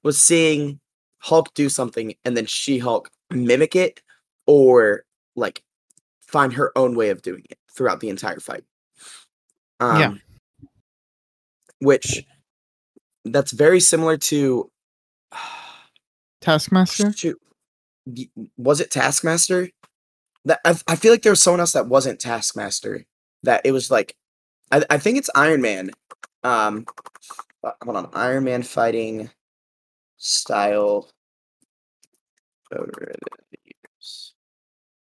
[0.04, 0.80] was seeing
[1.20, 4.02] hulk do something and then she hulk mimic it
[4.48, 5.04] or
[5.36, 5.64] like
[6.22, 8.64] find her own way of doing it throughout the entire fight
[9.80, 10.14] um, Yeah.
[11.82, 12.24] which
[13.32, 14.70] that's very similar to
[16.42, 17.12] Taskmaster.
[17.14, 17.40] shoot,
[18.58, 19.70] was it taskmaster
[20.46, 23.06] that I, I feel like there was someone else that wasn't taskmaster
[23.44, 24.16] that it was like
[24.72, 25.92] I, I think it's Iron Man.
[26.44, 26.86] Um,
[27.64, 29.30] uh, hold on, Iron Man fighting
[30.18, 31.10] style.
[32.72, 32.88] Let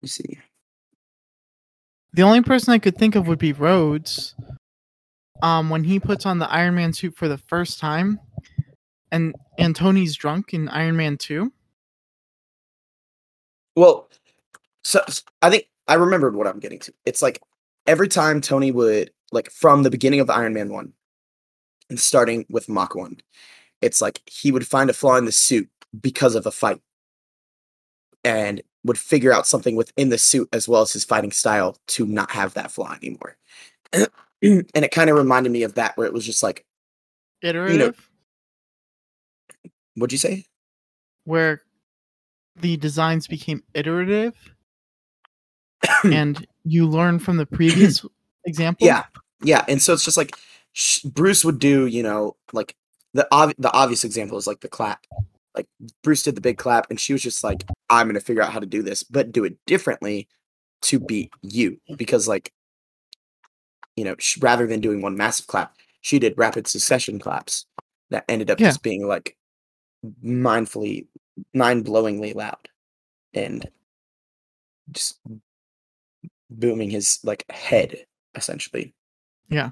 [0.02, 0.38] me see.
[2.12, 4.34] The only person I could think of would be Rhodes.
[5.42, 8.18] Um, when he puts on the Iron Man suit for the first time,
[9.10, 11.52] and and Tony's drunk in Iron Man Two.
[13.76, 14.08] Well,
[14.84, 15.02] so
[15.42, 16.92] I think I remembered what I'm getting to.
[17.06, 17.40] It's like
[17.86, 20.92] every time Tony would like from the beginning of Iron Man one,
[21.88, 23.18] and starting with Mach one,
[23.80, 25.68] it's like he would find a flaw in the suit
[26.00, 26.80] because of a fight,
[28.24, 32.06] and would figure out something within the suit as well as his fighting style to
[32.06, 33.36] not have that flaw anymore.
[34.42, 36.64] and it kind of reminded me of that, where it was just like,
[37.42, 38.08] Iterative,
[39.94, 40.44] what'd you say?
[41.24, 41.62] where
[42.56, 44.34] the designs became iterative,
[46.04, 48.04] and you learn from the previous
[48.44, 48.86] example.
[48.86, 49.04] Yeah,
[49.42, 50.36] yeah, and so it's just like
[50.72, 52.74] sh- Bruce would do, you know, like
[53.14, 55.06] the ob- the obvious example is like the clap.
[55.54, 55.66] Like
[56.02, 58.60] Bruce did the big clap, and she was just like, "I'm gonna figure out how
[58.60, 60.28] to do this, but do it differently
[60.82, 62.52] to beat you." Because like,
[63.96, 67.66] you know, sh- rather than doing one massive clap, she did rapid succession claps
[68.10, 68.68] that ended up Yeah.
[68.68, 69.36] just being like
[70.24, 71.06] mindfully,
[71.54, 72.68] mind blowingly loud,
[73.34, 73.68] and
[74.90, 75.18] just
[76.50, 78.94] booming his like head essentially.
[79.48, 79.70] Yeah.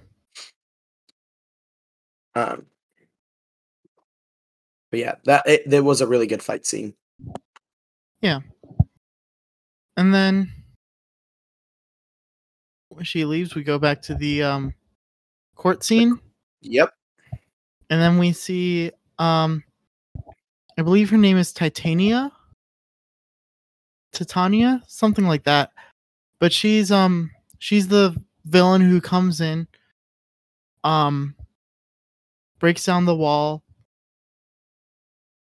[2.35, 2.67] Um.
[4.91, 6.95] But yeah, that it, there was a really good fight scene.
[8.23, 8.41] Yeah.
[9.97, 10.51] And then
[13.07, 14.75] she leaves, we go back to the um
[15.55, 16.19] court scene.
[16.63, 16.91] Yep.
[17.91, 19.63] And then we see um
[20.79, 22.31] I believe her name is Titania.
[24.13, 25.71] Titania, something like that.
[26.41, 29.67] But she's um she's the villain who comes in,
[30.85, 31.35] um,
[32.61, 33.63] breaks down the wall,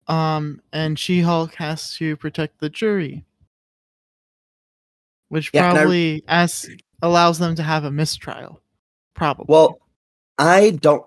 [0.09, 3.25] um, and She Hulk has to protect the jury,
[5.29, 6.69] which Yeah, and I- probably as
[7.07, 8.61] allows them to have a mistrial.
[9.15, 9.47] Probably.
[9.49, 9.81] Well,
[10.39, 11.05] I don't.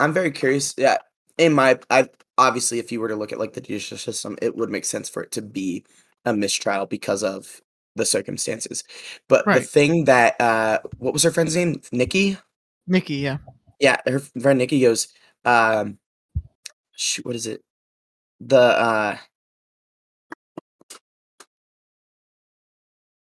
[0.00, 0.74] I'm very curious.
[0.76, 0.96] Yeah,
[1.38, 4.56] in my, I obviously, if you were to look at like the judicial system, it
[4.56, 5.84] would make sense for it to be
[6.24, 7.60] a mistrial because of
[7.96, 8.84] the circumstances.
[9.28, 11.80] But the thing that, uh, what was her friend's name?
[11.92, 12.36] Nikki.
[12.86, 13.38] Nikki, yeah.
[13.78, 15.08] Yeah, her friend Nikki goes,
[15.44, 15.98] um,
[16.96, 17.62] shoot, what is it?
[18.40, 19.16] The uh,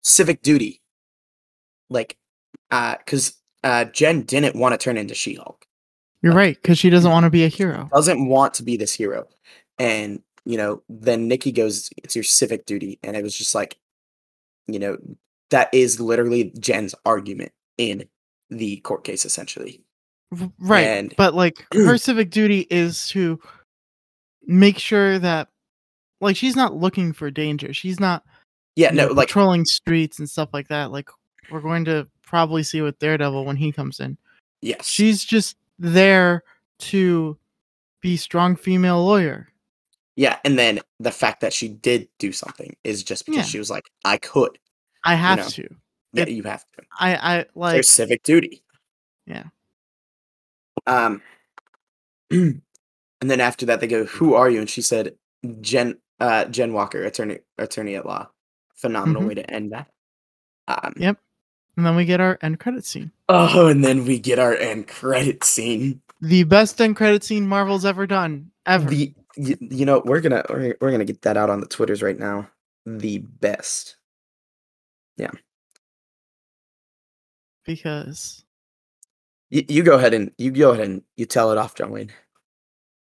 [0.02, 0.80] civic duty,
[1.90, 2.16] like,
[2.70, 5.64] uh, because uh, Jen didn't want to turn into She-Hulk.
[6.22, 7.88] You're right, because she doesn't want to be a hero.
[7.92, 9.26] doesn't want to be this hero.
[9.78, 12.98] And, you know, then Nikki goes, It's your civic duty.
[13.02, 13.76] And it was just like,
[14.66, 14.96] you know,
[15.50, 18.08] that is literally Jen's argument in
[18.50, 19.82] the court case, essentially.
[20.58, 20.86] Right.
[20.86, 23.38] And- but like her civic duty is to
[24.46, 25.48] make sure that
[26.20, 27.72] like she's not looking for danger.
[27.74, 28.24] She's not
[28.76, 30.90] Yeah, no, know, like, patrolling streets and stuff like that.
[30.90, 31.08] Like
[31.50, 34.16] we're going to probably see with Daredevil when he comes in.
[34.62, 34.86] yes.
[34.86, 36.42] She's just there
[36.80, 37.36] to
[38.00, 39.48] be strong female lawyer.
[40.16, 40.38] yeah.
[40.44, 43.44] And then the fact that she did do something is just because Yeah.
[43.44, 44.58] she was like, I could.
[45.04, 45.68] I have know, to.
[46.12, 46.82] Yeah, you have to.
[46.98, 48.62] I I like civic duty.
[49.26, 49.44] Yeah.
[50.86, 51.22] Um,
[52.30, 52.60] and
[53.20, 55.16] then after that, they go, "Who are you?" And she said,
[55.60, 58.28] "Jen, uh, Jen Walker, attorney, attorney at law."
[58.76, 59.26] Phenomenal Mhm.
[59.28, 59.90] way to end that.
[60.68, 61.18] Um, Yep.
[61.76, 63.10] And then we get our end credit scene.
[63.28, 66.00] Oh, and then we get our end credit scene.
[66.20, 68.50] The best end credit scene Marvel's ever done.
[68.66, 68.88] Ever.
[68.88, 72.02] The you, you know we're gonna we're, we're gonna get that out on the twitters
[72.02, 72.48] right now.
[72.86, 73.96] The best.
[75.16, 75.30] Yeah.
[77.64, 78.44] Because
[79.50, 82.12] You, you go ahead and you go ahead and you tell it off, John Wayne.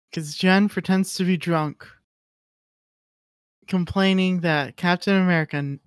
[0.10, 1.86] because Jen pretends to be drunk,
[3.68, 5.78] complaining that Captain America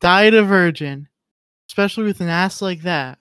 [0.00, 1.08] died a virgin,
[1.70, 3.16] especially with an ass like that.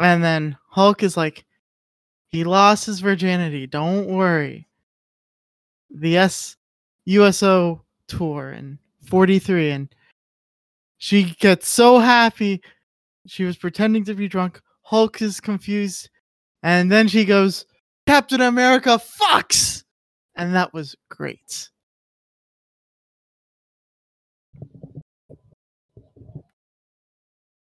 [0.00, 1.44] And then Hulk is like,
[2.30, 3.68] he lost his virginity.
[3.68, 4.66] Don't worry.
[5.94, 6.56] The S
[7.04, 9.94] USO tour and 43, and
[10.98, 12.60] she gets so happy.
[13.28, 14.60] She was pretending to be drunk.
[14.80, 16.10] Hulk is confused,
[16.64, 17.66] and then she goes,
[18.08, 19.84] Captain America fucks!
[20.34, 21.68] And that was great.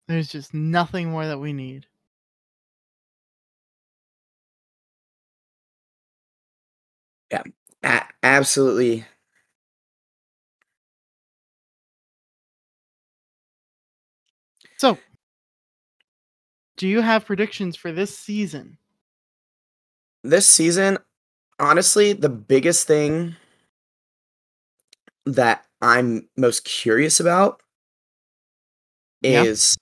[0.07, 1.87] There's just nothing more that we need.
[7.83, 9.05] A- absolutely.
[14.79, 14.99] So,
[16.77, 18.79] do you have predictions for this season?
[20.23, 20.99] This season,
[21.59, 23.37] honestly, the biggest thing
[25.27, 27.63] that I'm most curious about
[29.23, 29.43] Yeah.
[29.43, 29.77] is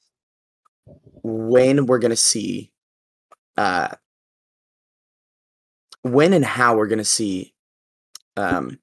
[1.23, 2.71] when we're gonna see
[3.57, 3.89] uh
[6.03, 7.53] when and how we're gonna see
[8.37, 8.79] um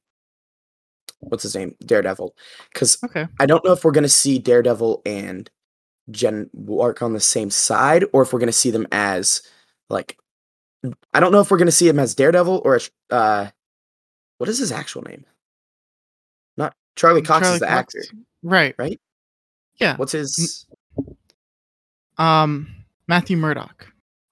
[1.20, 2.36] what's his name daredevil
[2.72, 3.28] because Okay.
[3.40, 5.50] i don't know if we're gonna see daredevil and
[6.12, 9.42] jen work on the same side or if we're gonna see them as
[9.90, 10.18] like
[11.14, 13.48] i don't know if we're gonna see him as daredevil or as, uh
[14.38, 15.26] what is his actual name
[16.56, 18.04] not charlie cox Charlie is the actor
[18.44, 18.76] Right.
[18.78, 19.00] right?
[19.80, 19.98] Yeah.
[19.98, 20.67] what's his
[22.18, 22.68] Um
[23.08, 23.88] Matthew Murdock.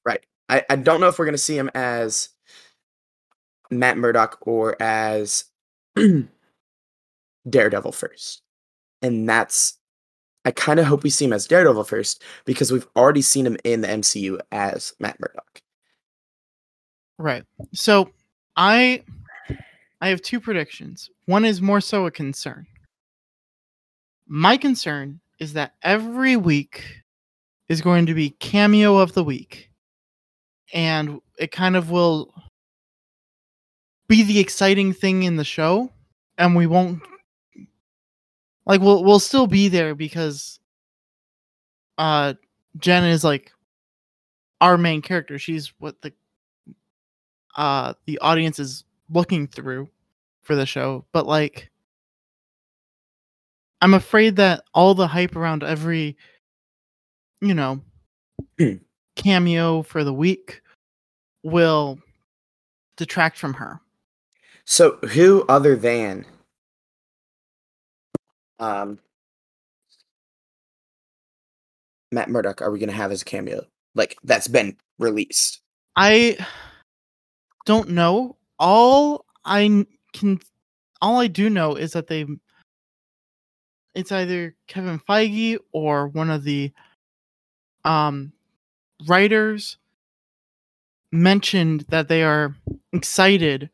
[0.06, 0.24] Right.
[0.50, 2.30] I, I don't know if we're gonna see him as
[3.72, 5.46] Matt Murdock or as
[7.50, 8.42] Daredevil first.
[9.02, 9.78] And that's
[10.46, 13.58] I kind of hope we see him as Daredevil first because we've already seen him
[13.64, 15.62] in the MCU as Matt Murdock.
[17.18, 17.44] Right.
[17.74, 18.12] So
[18.56, 19.04] I
[20.02, 21.10] I have two predictions.
[21.26, 22.68] One is more so a concern.
[24.28, 26.84] My concern is that every week
[27.70, 29.70] is going to be cameo of the week.
[30.74, 32.34] And it kind of will
[34.08, 35.92] be the exciting thing in the show
[36.38, 37.02] and we won't
[38.66, 40.60] like we'll we'll still be there because
[41.98, 42.34] uh
[42.78, 43.52] Jen is like
[44.62, 45.40] our main character.
[45.40, 46.14] She's what the
[47.56, 49.90] uh the audience is looking through
[50.42, 51.72] for the show but like
[53.82, 56.18] i'm afraid that all the hype around every
[57.42, 57.82] you know
[58.60, 58.76] Hmm.
[59.16, 60.62] cameo for the week
[61.44, 62.00] will
[62.98, 63.80] detract from her
[64.66, 66.26] So who other than
[68.60, 69.00] um
[72.12, 73.66] Matt Murdock are we gonna have as a cameo?
[73.94, 75.60] Like that's been released.
[75.96, 76.38] I
[77.66, 78.38] don't know.
[78.60, 80.40] All I can,
[81.02, 82.26] all I do know is that they,
[83.94, 86.72] it's either Kevin Feige or one of the,
[87.86, 88.34] um,
[89.08, 89.78] writers
[91.12, 92.56] mentioned that they are
[92.92, 93.70] excited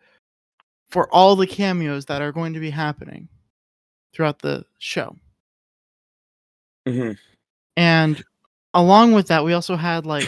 [0.90, 3.30] for all the cameos that are going to be happening
[4.14, 5.16] throughout the show.
[6.88, 7.14] Mm-hmm.
[7.78, 8.24] And
[8.74, 10.28] along with that, we also had like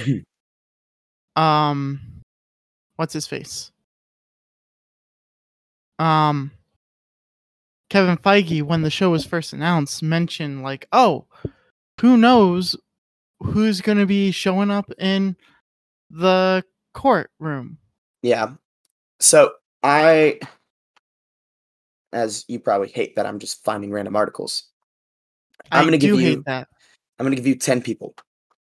[1.36, 2.00] um
[2.96, 3.72] what's his face?
[6.00, 6.52] Um
[7.90, 11.26] Kevin Feige when the show was first announced mentioned like, "Oh,
[12.02, 12.76] who knows
[13.44, 15.36] who's going to be showing up in
[16.10, 16.64] the
[16.94, 17.78] courtroom?"
[18.22, 18.54] Yeah.
[19.20, 20.40] So I,
[22.12, 24.70] as you probably hate that I'm just finding random articles.
[25.72, 26.68] I'm gonna give you- that.
[27.20, 28.16] I'm gonna give you ten people.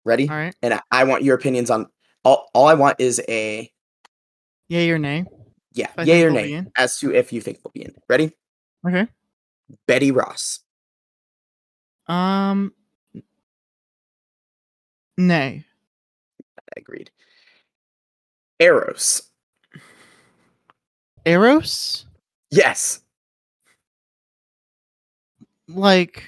[0.04, 0.28] Ready?
[0.28, 0.54] All right.
[0.62, 1.86] And I, I want your opinions on
[2.24, 2.48] all.
[2.54, 3.70] All I want is a
[4.68, 5.24] Yay or nay?
[5.72, 7.94] yeah, yay think or they'll be nay as to if you think they'll be in.
[8.08, 8.32] Ready?
[8.86, 9.06] Okay.
[9.86, 10.60] Betty Ross.
[12.06, 12.72] Um
[15.26, 15.64] nay.
[16.58, 17.10] I agreed.
[18.58, 19.22] Eros.
[21.24, 22.06] Eros?
[22.50, 23.00] Yes.
[25.68, 26.24] Like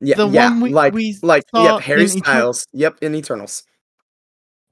[0.00, 0.16] Yeah.
[0.16, 0.50] The yeah.
[0.50, 1.80] one we- like we like yep.
[1.82, 2.66] Harry in Etern- Styles.
[2.72, 2.98] Yep.
[3.02, 3.64] In Eternals.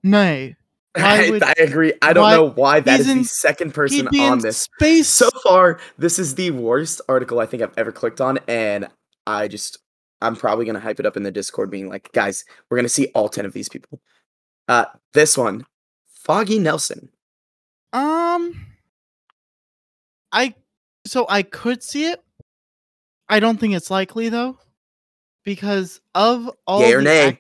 [0.03, 0.57] nay.
[0.97, 1.93] I, would- I agree.
[2.03, 4.63] I don't why- know why that is is the second person on in this.
[4.63, 5.09] space.
[5.09, 8.89] So far, this is the worst article I think I've ever clicked on, and
[9.25, 9.79] I just
[10.23, 13.07] I'm probably gonna hype it up in the Discord, being like, guys, we're gonna see
[13.15, 14.01] all ten of these people.
[14.69, 15.65] Uh, this one,
[16.13, 17.09] Foggy Nelson.
[17.93, 18.67] Um,
[20.33, 20.55] I
[21.07, 22.23] so I could see it.
[23.29, 24.59] I don't think it's likely though,
[25.45, 27.27] because of all Yay or nay?
[27.29, 27.39] ac-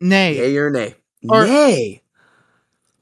[0.00, 0.94] nay, Yay or nay?
[1.28, 2.02] Or- Nay.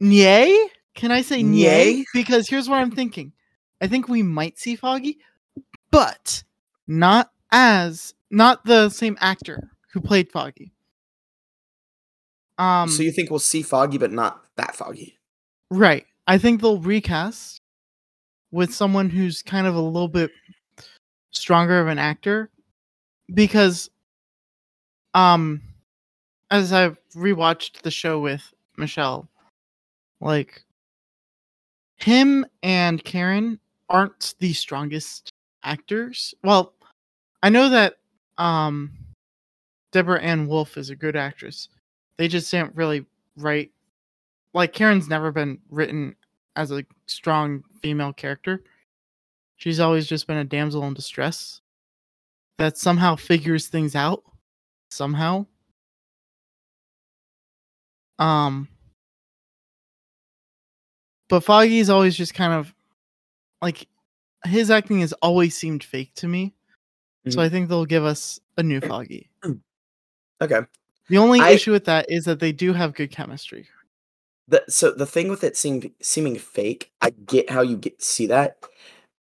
[0.01, 0.69] Yay?
[0.95, 1.41] Can I say?
[1.41, 2.05] Yay?
[2.13, 3.33] Because here's what I'm thinking.
[3.81, 5.19] I think we might see Foggy,
[5.91, 6.43] but
[6.87, 10.73] not as not the same actor who played Foggy.
[12.59, 15.19] Um so you think we'll see Foggy, but not that Foggy?
[15.71, 16.07] right.
[16.29, 17.61] I think they'll recast
[18.51, 20.31] with someone who's kind of a little bit
[21.31, 22.51] stronger of an actor
[23.33, 23.91] because
[25.15, 25.61] um
[26.51, 28.43] as I've rewatched the show with
[28.77, 29.29] Michelle
[30.21, 30.65] like
[31.97, 33.59] him and Karen
[33.89, 35.31] aren't the strongest
[35.63, 36.35] actors.
[36.43, 36.73] Well,
[37.43, 37.97] I know that
[38.39, 38.91] um
[39.93, 41.69] Deborah Ann Woll is a good actress.
[42.19, 43.07] They just didn't really
[43.37, 43.71] write
[44.55, 46.17] like Karen's never been written
[46.57, 48.63] as a strong female character.
[49.57, 51.61] She's always just been a damsel in distress
[52.59, 54.23] that somehow figures things out
[54.91, 55.47] somehow.
[58.19, 58.69] Um
[61.29, 62.75] but Foggy's always just kind of
[63.61, 63.89] like
[64.45, 66.56] his acting has always seemed fake to me.
[67.29, 67.43] So Mhm.
[67.43, 69.29] I think they'll give us a new Foggy.
[70.41, 70.61] Okay.
[71.09, 73.69] The only I- issue with that is that they do have good chemistry.
[74.49, 78.27] The, so the thing with it seemed seeming fake, I get how you get see
[78.29, 78.59] that,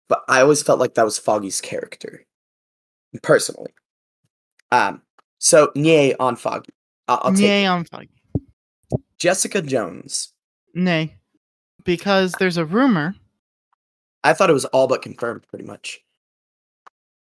[0.08, 2.24] but I always felt like that was Foggy's character,
[3.22, 3.72] personally.
[4.72, 5.02] Um.
[5.38, 6.70] So yay on Foggy.
[7.08, 8.10] I'll, I'll Nay on Foggy.
[9.18, 10.32] Jessica Jones.
[10.74, 11.16] Nay.
[11.84, 13.14] Because there's a rumor.
[14.24, 16.00] I thought it was all but confirmed, pretty much.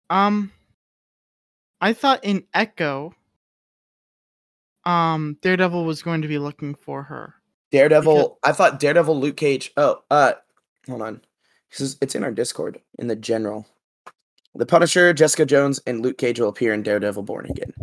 [0.10, 0.52] Um
[1.82, 3.14] I thought in Echo
[4.86, 7.36] um Daredevil was going to be looking for her.
[7.72, 8.40] Daredevil.
[8.44, 9.72] I thought Daredevil, Luke Cage.
[9.76, 10.34] Oh, uh,
[10.88, 11.22] hold on.
[11.72, 13.66] This is it's in our Discord in the general.
[14.54, 17.74] The Punisher, Jessica Jones, and Luke Cage will appear in Daredevil Born Again.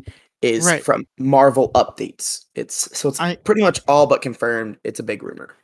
[0.40, 0.82] Is Right.
[0.82, 2.46] from Marvel updates.
[2.54, 4.78] It's so it's I- pretty much all but confirmed.
[4.82, 5.54] It's a big rumor.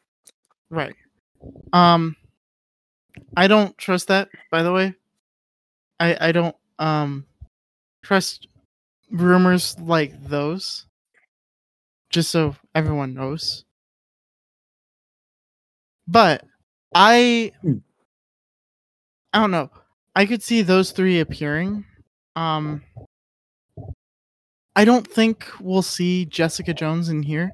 [0.71, 0.95] Right.
[1.73, 2.15] Um
[3.37, 4.95] I don't trust that, by the way.
[6.01, 7.26] I I don't um
[8.05, 8.49] trust
[9.11, 10.86] rumors like those.
[12.11, 13.64] Just so everyone knows.
[16.09, 16.44] But
[16.94, 17.78] I Hmm.
[19.32, 19.70] I don't know.
[20.14, 21.84] I could see those three appearing.
[22.36, 22.82] Um
[24.76, 27.53] I don't think we'll see Jessica Jones in here.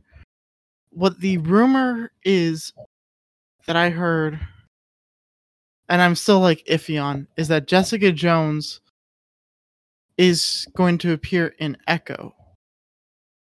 [0.90, 2.72] What the rumor is
[3.66, 4.40] that I heard,
[5.88, 8.80] and I'm still like iffy on, is that Jessica Jones
[10.16, 12.34] is going to appear in Echo.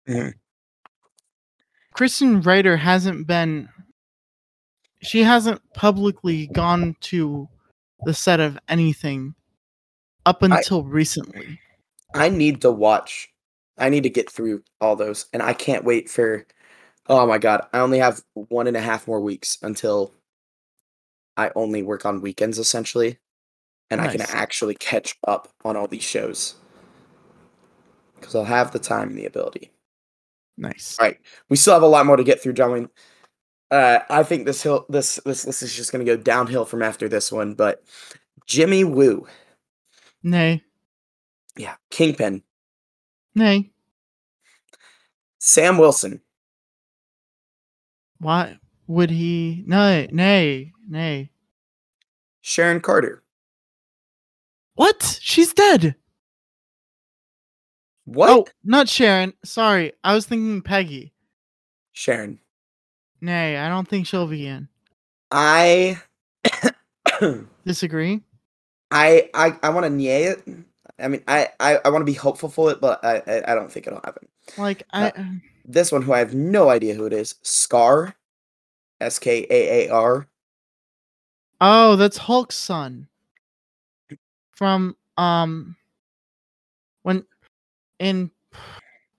[0.09, 0.34] Mhm.
[1.97, 3.68] Krysten Ritter hasn't been.
[5.03, 7.49] She hasn't publicly gone to
[8.05, 9.34] the set of anything
[10.26, 11.59] up I- until recently.
[12.14, 13.28] I need to watch.
[13.78, 16.47] I need to get through all those, and I can't wait for.
[17.09, 17.66] Oh my god!
[17.72, 20.14] I only have one and a half more weeks until
[21.41, 23.18] I only work on weekends essentially,
[23.88, 26.57] and I can actually catch up on all these shows
[28.14, 29.72] because I'll have the time and the ability.
[30.59, 30.99] Nice.
[31.01, 31.18] All right,
[31.49, 32.88] we still have a lot more to get through, John Wayne.
[33.70, 37.09] Uh, I think this hill, this this this is just gonna go downhill from after
[37.09, 37.82] this one, but
[38.47, 39.26] Jimmy Woo,
[40.22, 40.62] Nay.
[41.57, 42.43] yeah, Kingpin,
[43.34, 43.70] Nay.
[45.38, 46.20] Sam Wilson,
[48.18, 48.59] Why
[48.91, 49.62] would he?
[49.66, 50.09] Nay.
[50.11, 50.72] Nay.
[50.88, 51.30] Nay.
[52.41, 53.22] Sharon Carter.
[54.74, 55.18] What?
[55.22, 55.95] She's dead.
[58.05, 58.30] What?
[58.30, 59.32] Oh, not Sharon.
[59.45, 61.12] Sorry, I was thinking Peggy.
[61.93, 62.41] Sharon.
[63.20, 64.68] Nay, I don't think she'll be in.
[65.30, 66.01] I
[67.64, 68.22] Disagree.
[68.91, 70.43] I I I want to nay it.
[70.99, 73.55] I mean, I I, I want to be hopeful for it, but I, I I
[73.55, 74.26] don't think it'll happen.
[74.59, 75.11] Like I.
[75.11, 75.24] Uh,
[75.66, 78.14] This one, who I have no idea who it is, Skaar,
[79.01, 80.26] S K A A R.
[81.61, 83.07] Oh, that's Hulk's son.
[84.53, 85.76] From um,
[87.03, 87.24] when
[87.98, 88.30] in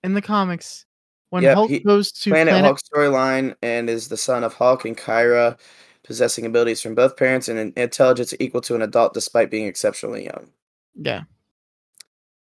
[0.04, 0.86] in the comics,
[1.30, 4.54] when Yep, Hulk he- goes to Planet, Planet, Hulk storyline and is the son of
[4.54, 5.58] Hulk and Kyra,
[6.04, 10.24] possessing abilities from both parents and an intelligence equal to an adult despite being exceptionally
[10.24, 10.48] young.
[10.94, 11.22] yeah,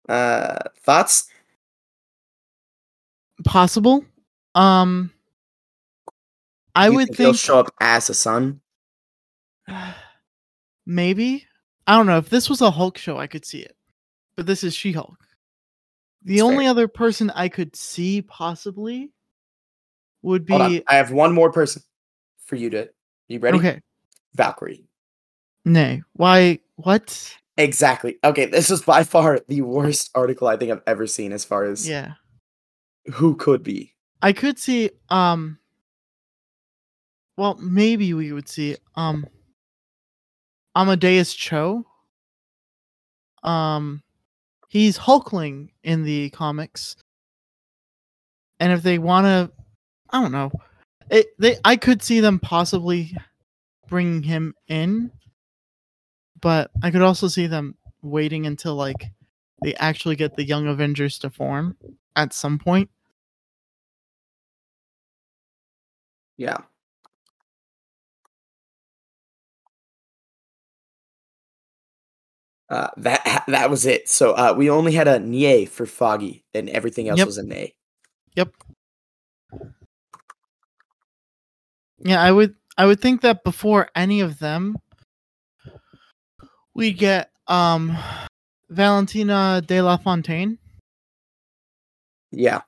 [0.08, 1.28] Uh, thoughts?
[3.44, 4.04] possible.
[4.54, 5.10] Um,
[6.74, 8.60] I Do you would he'll show up as a son.
[10.86, 11.46] maybe.
[11.86, 13.76] I don't know if this was a Hulk show, I could see it,
[14.36, 15.18] but this is She-Hulk.
[16.24, 16.50] The It's fair.
[16.50, 19.12] only other person I could see possibly
[20.22, 21.82] would be I have one more person
[22.46, 22.88] for you to.
[23.28, 23.58] You ready?
[23.58, 23.80] okay.
[24.34, 24.84] Valkyrie.
[25.66, 26.60] Nay, why?
[26.76, 27.36] What?
[27.58, 28.16] Exactly.
[28.24, 31.64] Okay, this is by far the worst article I think I've ever seen as far
[31.64, 32.14] as Yeah.
[33.12, 33.94] who could be.
[34.22, 35.58] I could see um
[37.36, 39.26] well maybe we would see um
[40.76, 41.84] Amadeus Cho.
[43.42, 44.02] Um
[44.68, 46.96] he's Hulkling in the comics.
[48.60, 49.52] And if they want to
[50.10, 50.50] I don't know.
[51.10, 53.16] It they I could see them possibly
[53.88, 55.10] bringing him in
[56.40, 59.10] but I could also see them waiting until like
[59.62, 61.74] they actually get the young Avengers to form
[62.16, 62.90] at some point.
[66.36, 66.58] Yeah.
[72.70, 74.08] Uh, that that was it.
[74.08, 77.26] So uh, we only had a nye for Foggy, and everything else Yep.
[77.26, 77.74] was a nay.
[78.36, 78.52] Yep.
[81.98, 84.76] Yeah, I would I would think that before any of them
[86.74, 87.96] we get um
[88.70, 90.58] Valentina de la Fontaine.
[92.32, 92.62] Yeah,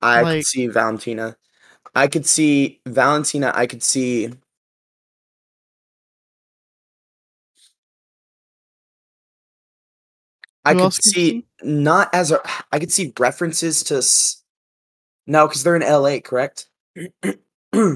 [0.00, 1.36] I Like- could see Valentina.
[1.96, 3.52] I could see Valentina.
[3.54, 4.32] I could see.
[10.64, 12.40] I could else could you see not as a.
[12.72, 13.96] I could see references to.
[13.98, 14.42] s-
[15.26, 16.20] No, because they're in L.A.
[16.20, 16.66] Correct.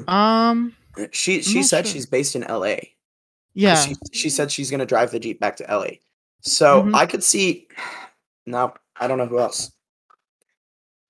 [0.08, 0.74] Um
[1.12, 1.92] she she said sure.
[1.92, 2.94] she's based in L.A.
[3.54, 3.76] yeah.
[3.76, 5.98] She, she said she's gonna drive the jeep back to LA.
[6.42, 6.94] So Mhm.
[6.94, 7.68] I could see.
[8.46, 9.70] No, I don't know who else.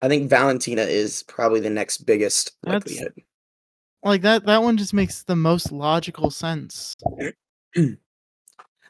[0.03, 3.15] I think Valentina is probably the next biggest That's- likelihood.
[4.03, 6.97] Like that that one just makes the most logical sense.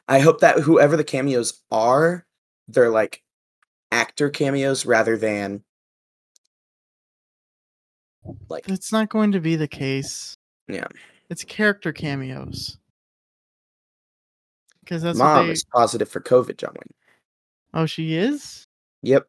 [0.07, 2.25] I hope that whoever the cameos are,
[2.69, 3.23] they're like
[3.91, 5.63] actor cameos rather than
[8.49, 10.35] like It's not going to be the case.
[10.67, 10.87] Yeah.
[11.29, 12.77] It's character cameos.
[14.81, 16.93] Because that's what mom they is positive for COVID, John Wayne.
[17.73, 18.65] Oh, she is?
[19.03, 19.27] Yep.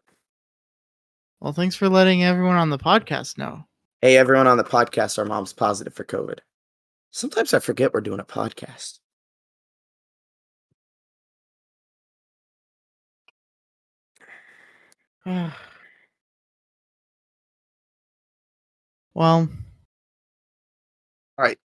[1.40, 3.66] Well, thanks for letting everyone on the podcast know.
[4.00, 6.38] Hey, everyone on the podcast, our mom's positive for COVID.
[7.10, 8.98] Sometimes I forget we're doing a podcast.
[15.26, 15.52] Well,
[19.14, 19.48] all
[21.38, 21.58] right.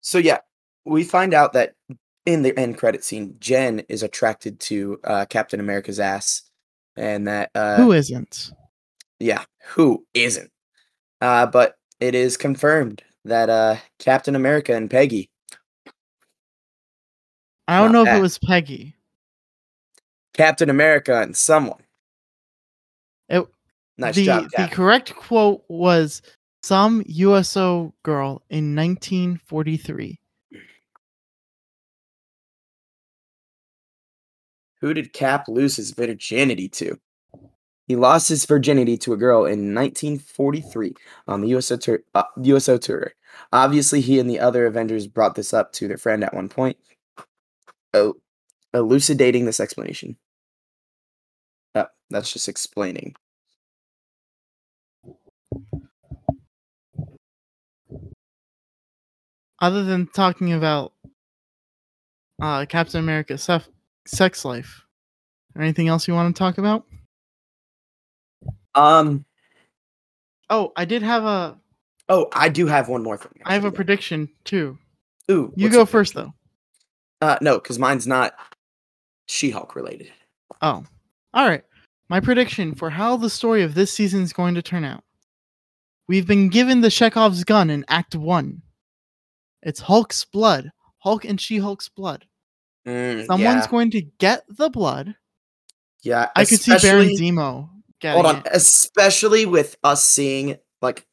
[0.00, 0.38] So yeah,
[0.84, 1.74] we find out that
[2.26, 6.42] in the end credit scene, Jen is attracted to uh, Captain America's ass,
[6.96, 8.52] and that uh, who isn't?
[9.18, 10.50] yeah, who isn't?
[11.20, 15.30] Uh, but it is confirmed that uh, Captain America and Peggy,
[17.66, 18.94] I don't not know if it was Peggy.
[20.34, 21.83] Captain America and someone.
[23.28, 23.46] It,
[23.96, 26.20] Nice the, job, the correct quote was
[26.62, 30.18] some USO girl in 1943.
[34.80, 36.98] Who did Cap lose his virginity to?
[37.86, 40.94] He lost his virginity to a girl in 1943
[41.28, 42.00] on the USO tour.
[42.14, 43.12] Uh, USO tour.
[43.52, 46.76] Obviously, he and the other Avengers brought this up to their friend at one point.
[47.92, 48.14] Oh,
[48.72, 50.16] elucidating this explanation.
[51.74, 53.14] Oh, that's just explaining.
[59.60, 60.92] Other than talking about
[62.42, 63.68] uh, Captain America's sef-
[64.06, 64.84] sex life,
[65.54, 66.84] or anything else you want to talk about?
[68.74, 69.24] Um.
[70.50, 71.56] Oh, I did have a.
[72.08, 73.32] Oh, I do have one more thing.
[73.44, 73.76] I have a actually.
[73.76, 74.78] prediction too.
[75.30, 76.34] Ooh, You go first prediction?
[77.20, 77.26] though.
[77.26, 78.34] Uh, no, because mine's not
[79.26, 80.12] She-Hulk related.
[80.60, 80.84] Oh,
[81.34, 81.62] all right.
[82.08, 85.04] My prediction for how the story of this season is going to turn out.
[86.08, 88.62] We've been given the Chekhov's gun in Act One.
[89.62, 90.70] It's Hulk's blood.
[90.98, 92.26] Hulk and She-Hulk's blood.
[92.86, 95.14] Mm, Someone's yeah, going to get the blood.
[96.02, 96.28] yeah.
[96.36, 97.68] I could see Baron Zemo
[98.02, 98.48] Hold on, it.
[98.52, 101.06] especially with us seeing like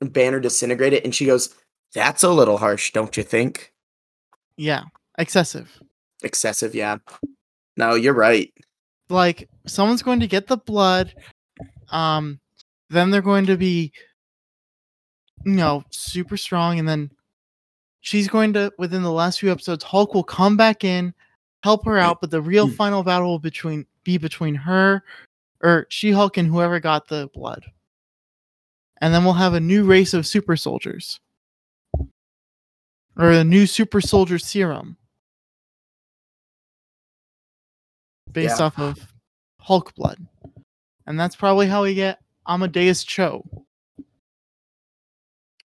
[0.00, 1.54] Banner disintegrate it, and she goes,
[1.94, 3.72] "That's a little harsh, don't you think?"
[4.56, 4.82] Yeah,
[5.18, 5.82] excessive.
[6.22, 6.98] Excessive, yeah.
[7.76, 8.52] No, you're right.
[9.08, 11.14] Like someone's going to get the blood
[11.90, 12.40] um
[12.90, 13.92] then they're going to be
[15.44, 17.10] you know super strong and then
[18.00, 21.12] she's going to within the last few episodes hulk will come back in
[21.62, 22.76] help her out but the real Mm.
[22.76, 25.02] final battle will between be between her
[25.62, 27.64] or she hulk and whoever got the blood.
[29.00, 31.20] And then we'll have a new race of super soldiers.
[33.16, 34.98] Or a new super soldier serum
[38.34, 38.66] based Yeah.
[38.66, 38.98] off of
[39.60, 40.18] Hulk blood.
[41.06, 43.44] And that's probably how we get Amadeus Cho.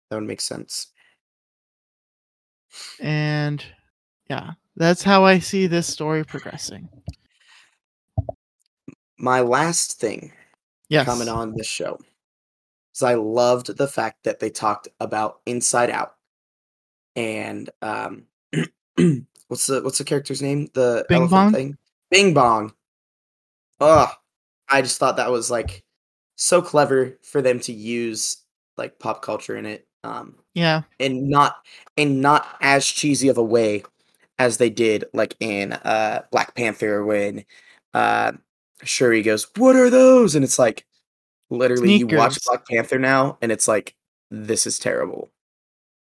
[0.09, 0.87] That would make sense.
[2.99, 3.63] And
[4.29, 6.87] yeah, that's how I see this story progressing.
[9.17, 10.31] My last thing
[10.87, 11.05] Yes.
[11.05, 11.99] coming on this show
[12.95, 16.15] is I loved the fact that they talked about Inside Out
[17.15, 18.25] and um,
[19.47, 20.69] what's the what's the character's name?
[20.73, 21.77] The Bing elephant thing.
[22.09, 22.73] Bing Bong.
[23.79, 24.09] Ugh.
[24.69, 25.83] I just thought that was like
[26.35, 28.37] so clever for them to use
[28.77, 29.87] like pop culture in it.
[30.03, 30.83] Um, Yeah.
[30.99, 31.57] and not
[31.97, 33.83] and not as cheesy of a way
[34.37, 37.45] as they did like in uh Black Panther when
[37.93, 38.31] uh
[38.83, 40.85] Shuri goes, "What are those?" and it's like
[41.49, 43.95] literally you watch Black Panther now and it's like
[44.31, 45.29] this is terrible.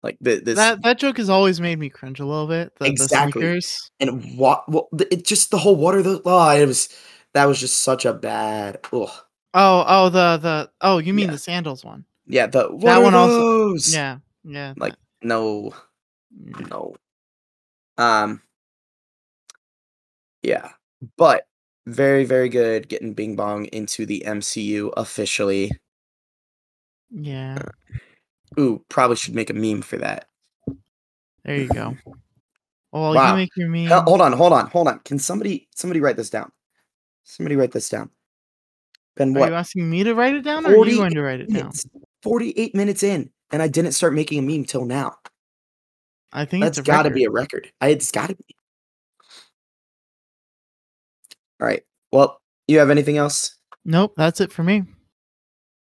[0.03, 2.73] Like th- this That that joke has always made me cringe a little bit.
[2.79, 3.41] The, Exactly.
[3.41, 3.61] the
[3.99, 6.01] and what the- it just the whole water.
[6.01, 6.21] The?
[6.23, 6.89] Oh, it was
[7.33, 8.79] that was just such a bad.
[8.93, 9.09] Ugh.
[9.53, 11.31] Oh, oh, the the oh, you mean Yeah.
[11.31, 12.05] the sandals one?
[12.27, 13.39] Yeah, the That one also-
[13.69, 13.93] those?
[13.93, 14.73] Yeah, yeah.
[14.77, 15.73] Like no.
[16.31, 16.95] no.
[17.97, 18.41] Um
[20.43, 20.71] yeah,
[21.17, 21.47] but
[21.87, 25.71] very very good getting Bing Bong into the MCU officially.
[27.09, 27.57] yeah.
[28.59, 30.27] Ooh, probably should make a meme for that.
[31.43, 31.97] There you go.
[32.91, 33.31] Well, Wow.
[33.31, 33.89] you make your meme.
[34.05, 34.99] Hold on, hold on, hold on.
[34.99, 36.51] Can somebody somebody write this down?
[37.23, 38.09] Somebody write this down.
[39.15, 41.41] Ben, Are you asking me to write it down, or are you going to write
[41.41, 41.71] it down?
[42.23, 45.15] 48 minutes in, and I didn't start making a meme till now.
[46.31, 47.71] I think That's got to be a record.
[47.81, 48.55] I, it's got to be.
[51.59, 51.83] All right.
[52.11, 53.55] Well, you have anything else?
[53.85, 54.83] Nope, that's it for me.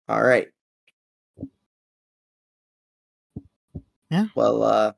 [0.07, 0.47] All right.
[4.13, 4.25] Yeah.
[4.35, 4.93] Well, uh,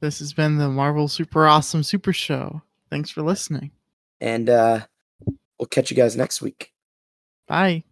[0.00, 2.62] This has been the Marvel Super Awesome Super Show.
[2.90, 3.70] Thanks for listening.
[4.20, 4.80] and uh,
[5.58, 6.72] we'll catch you guys next week.
[7.46, 7.84] Bye.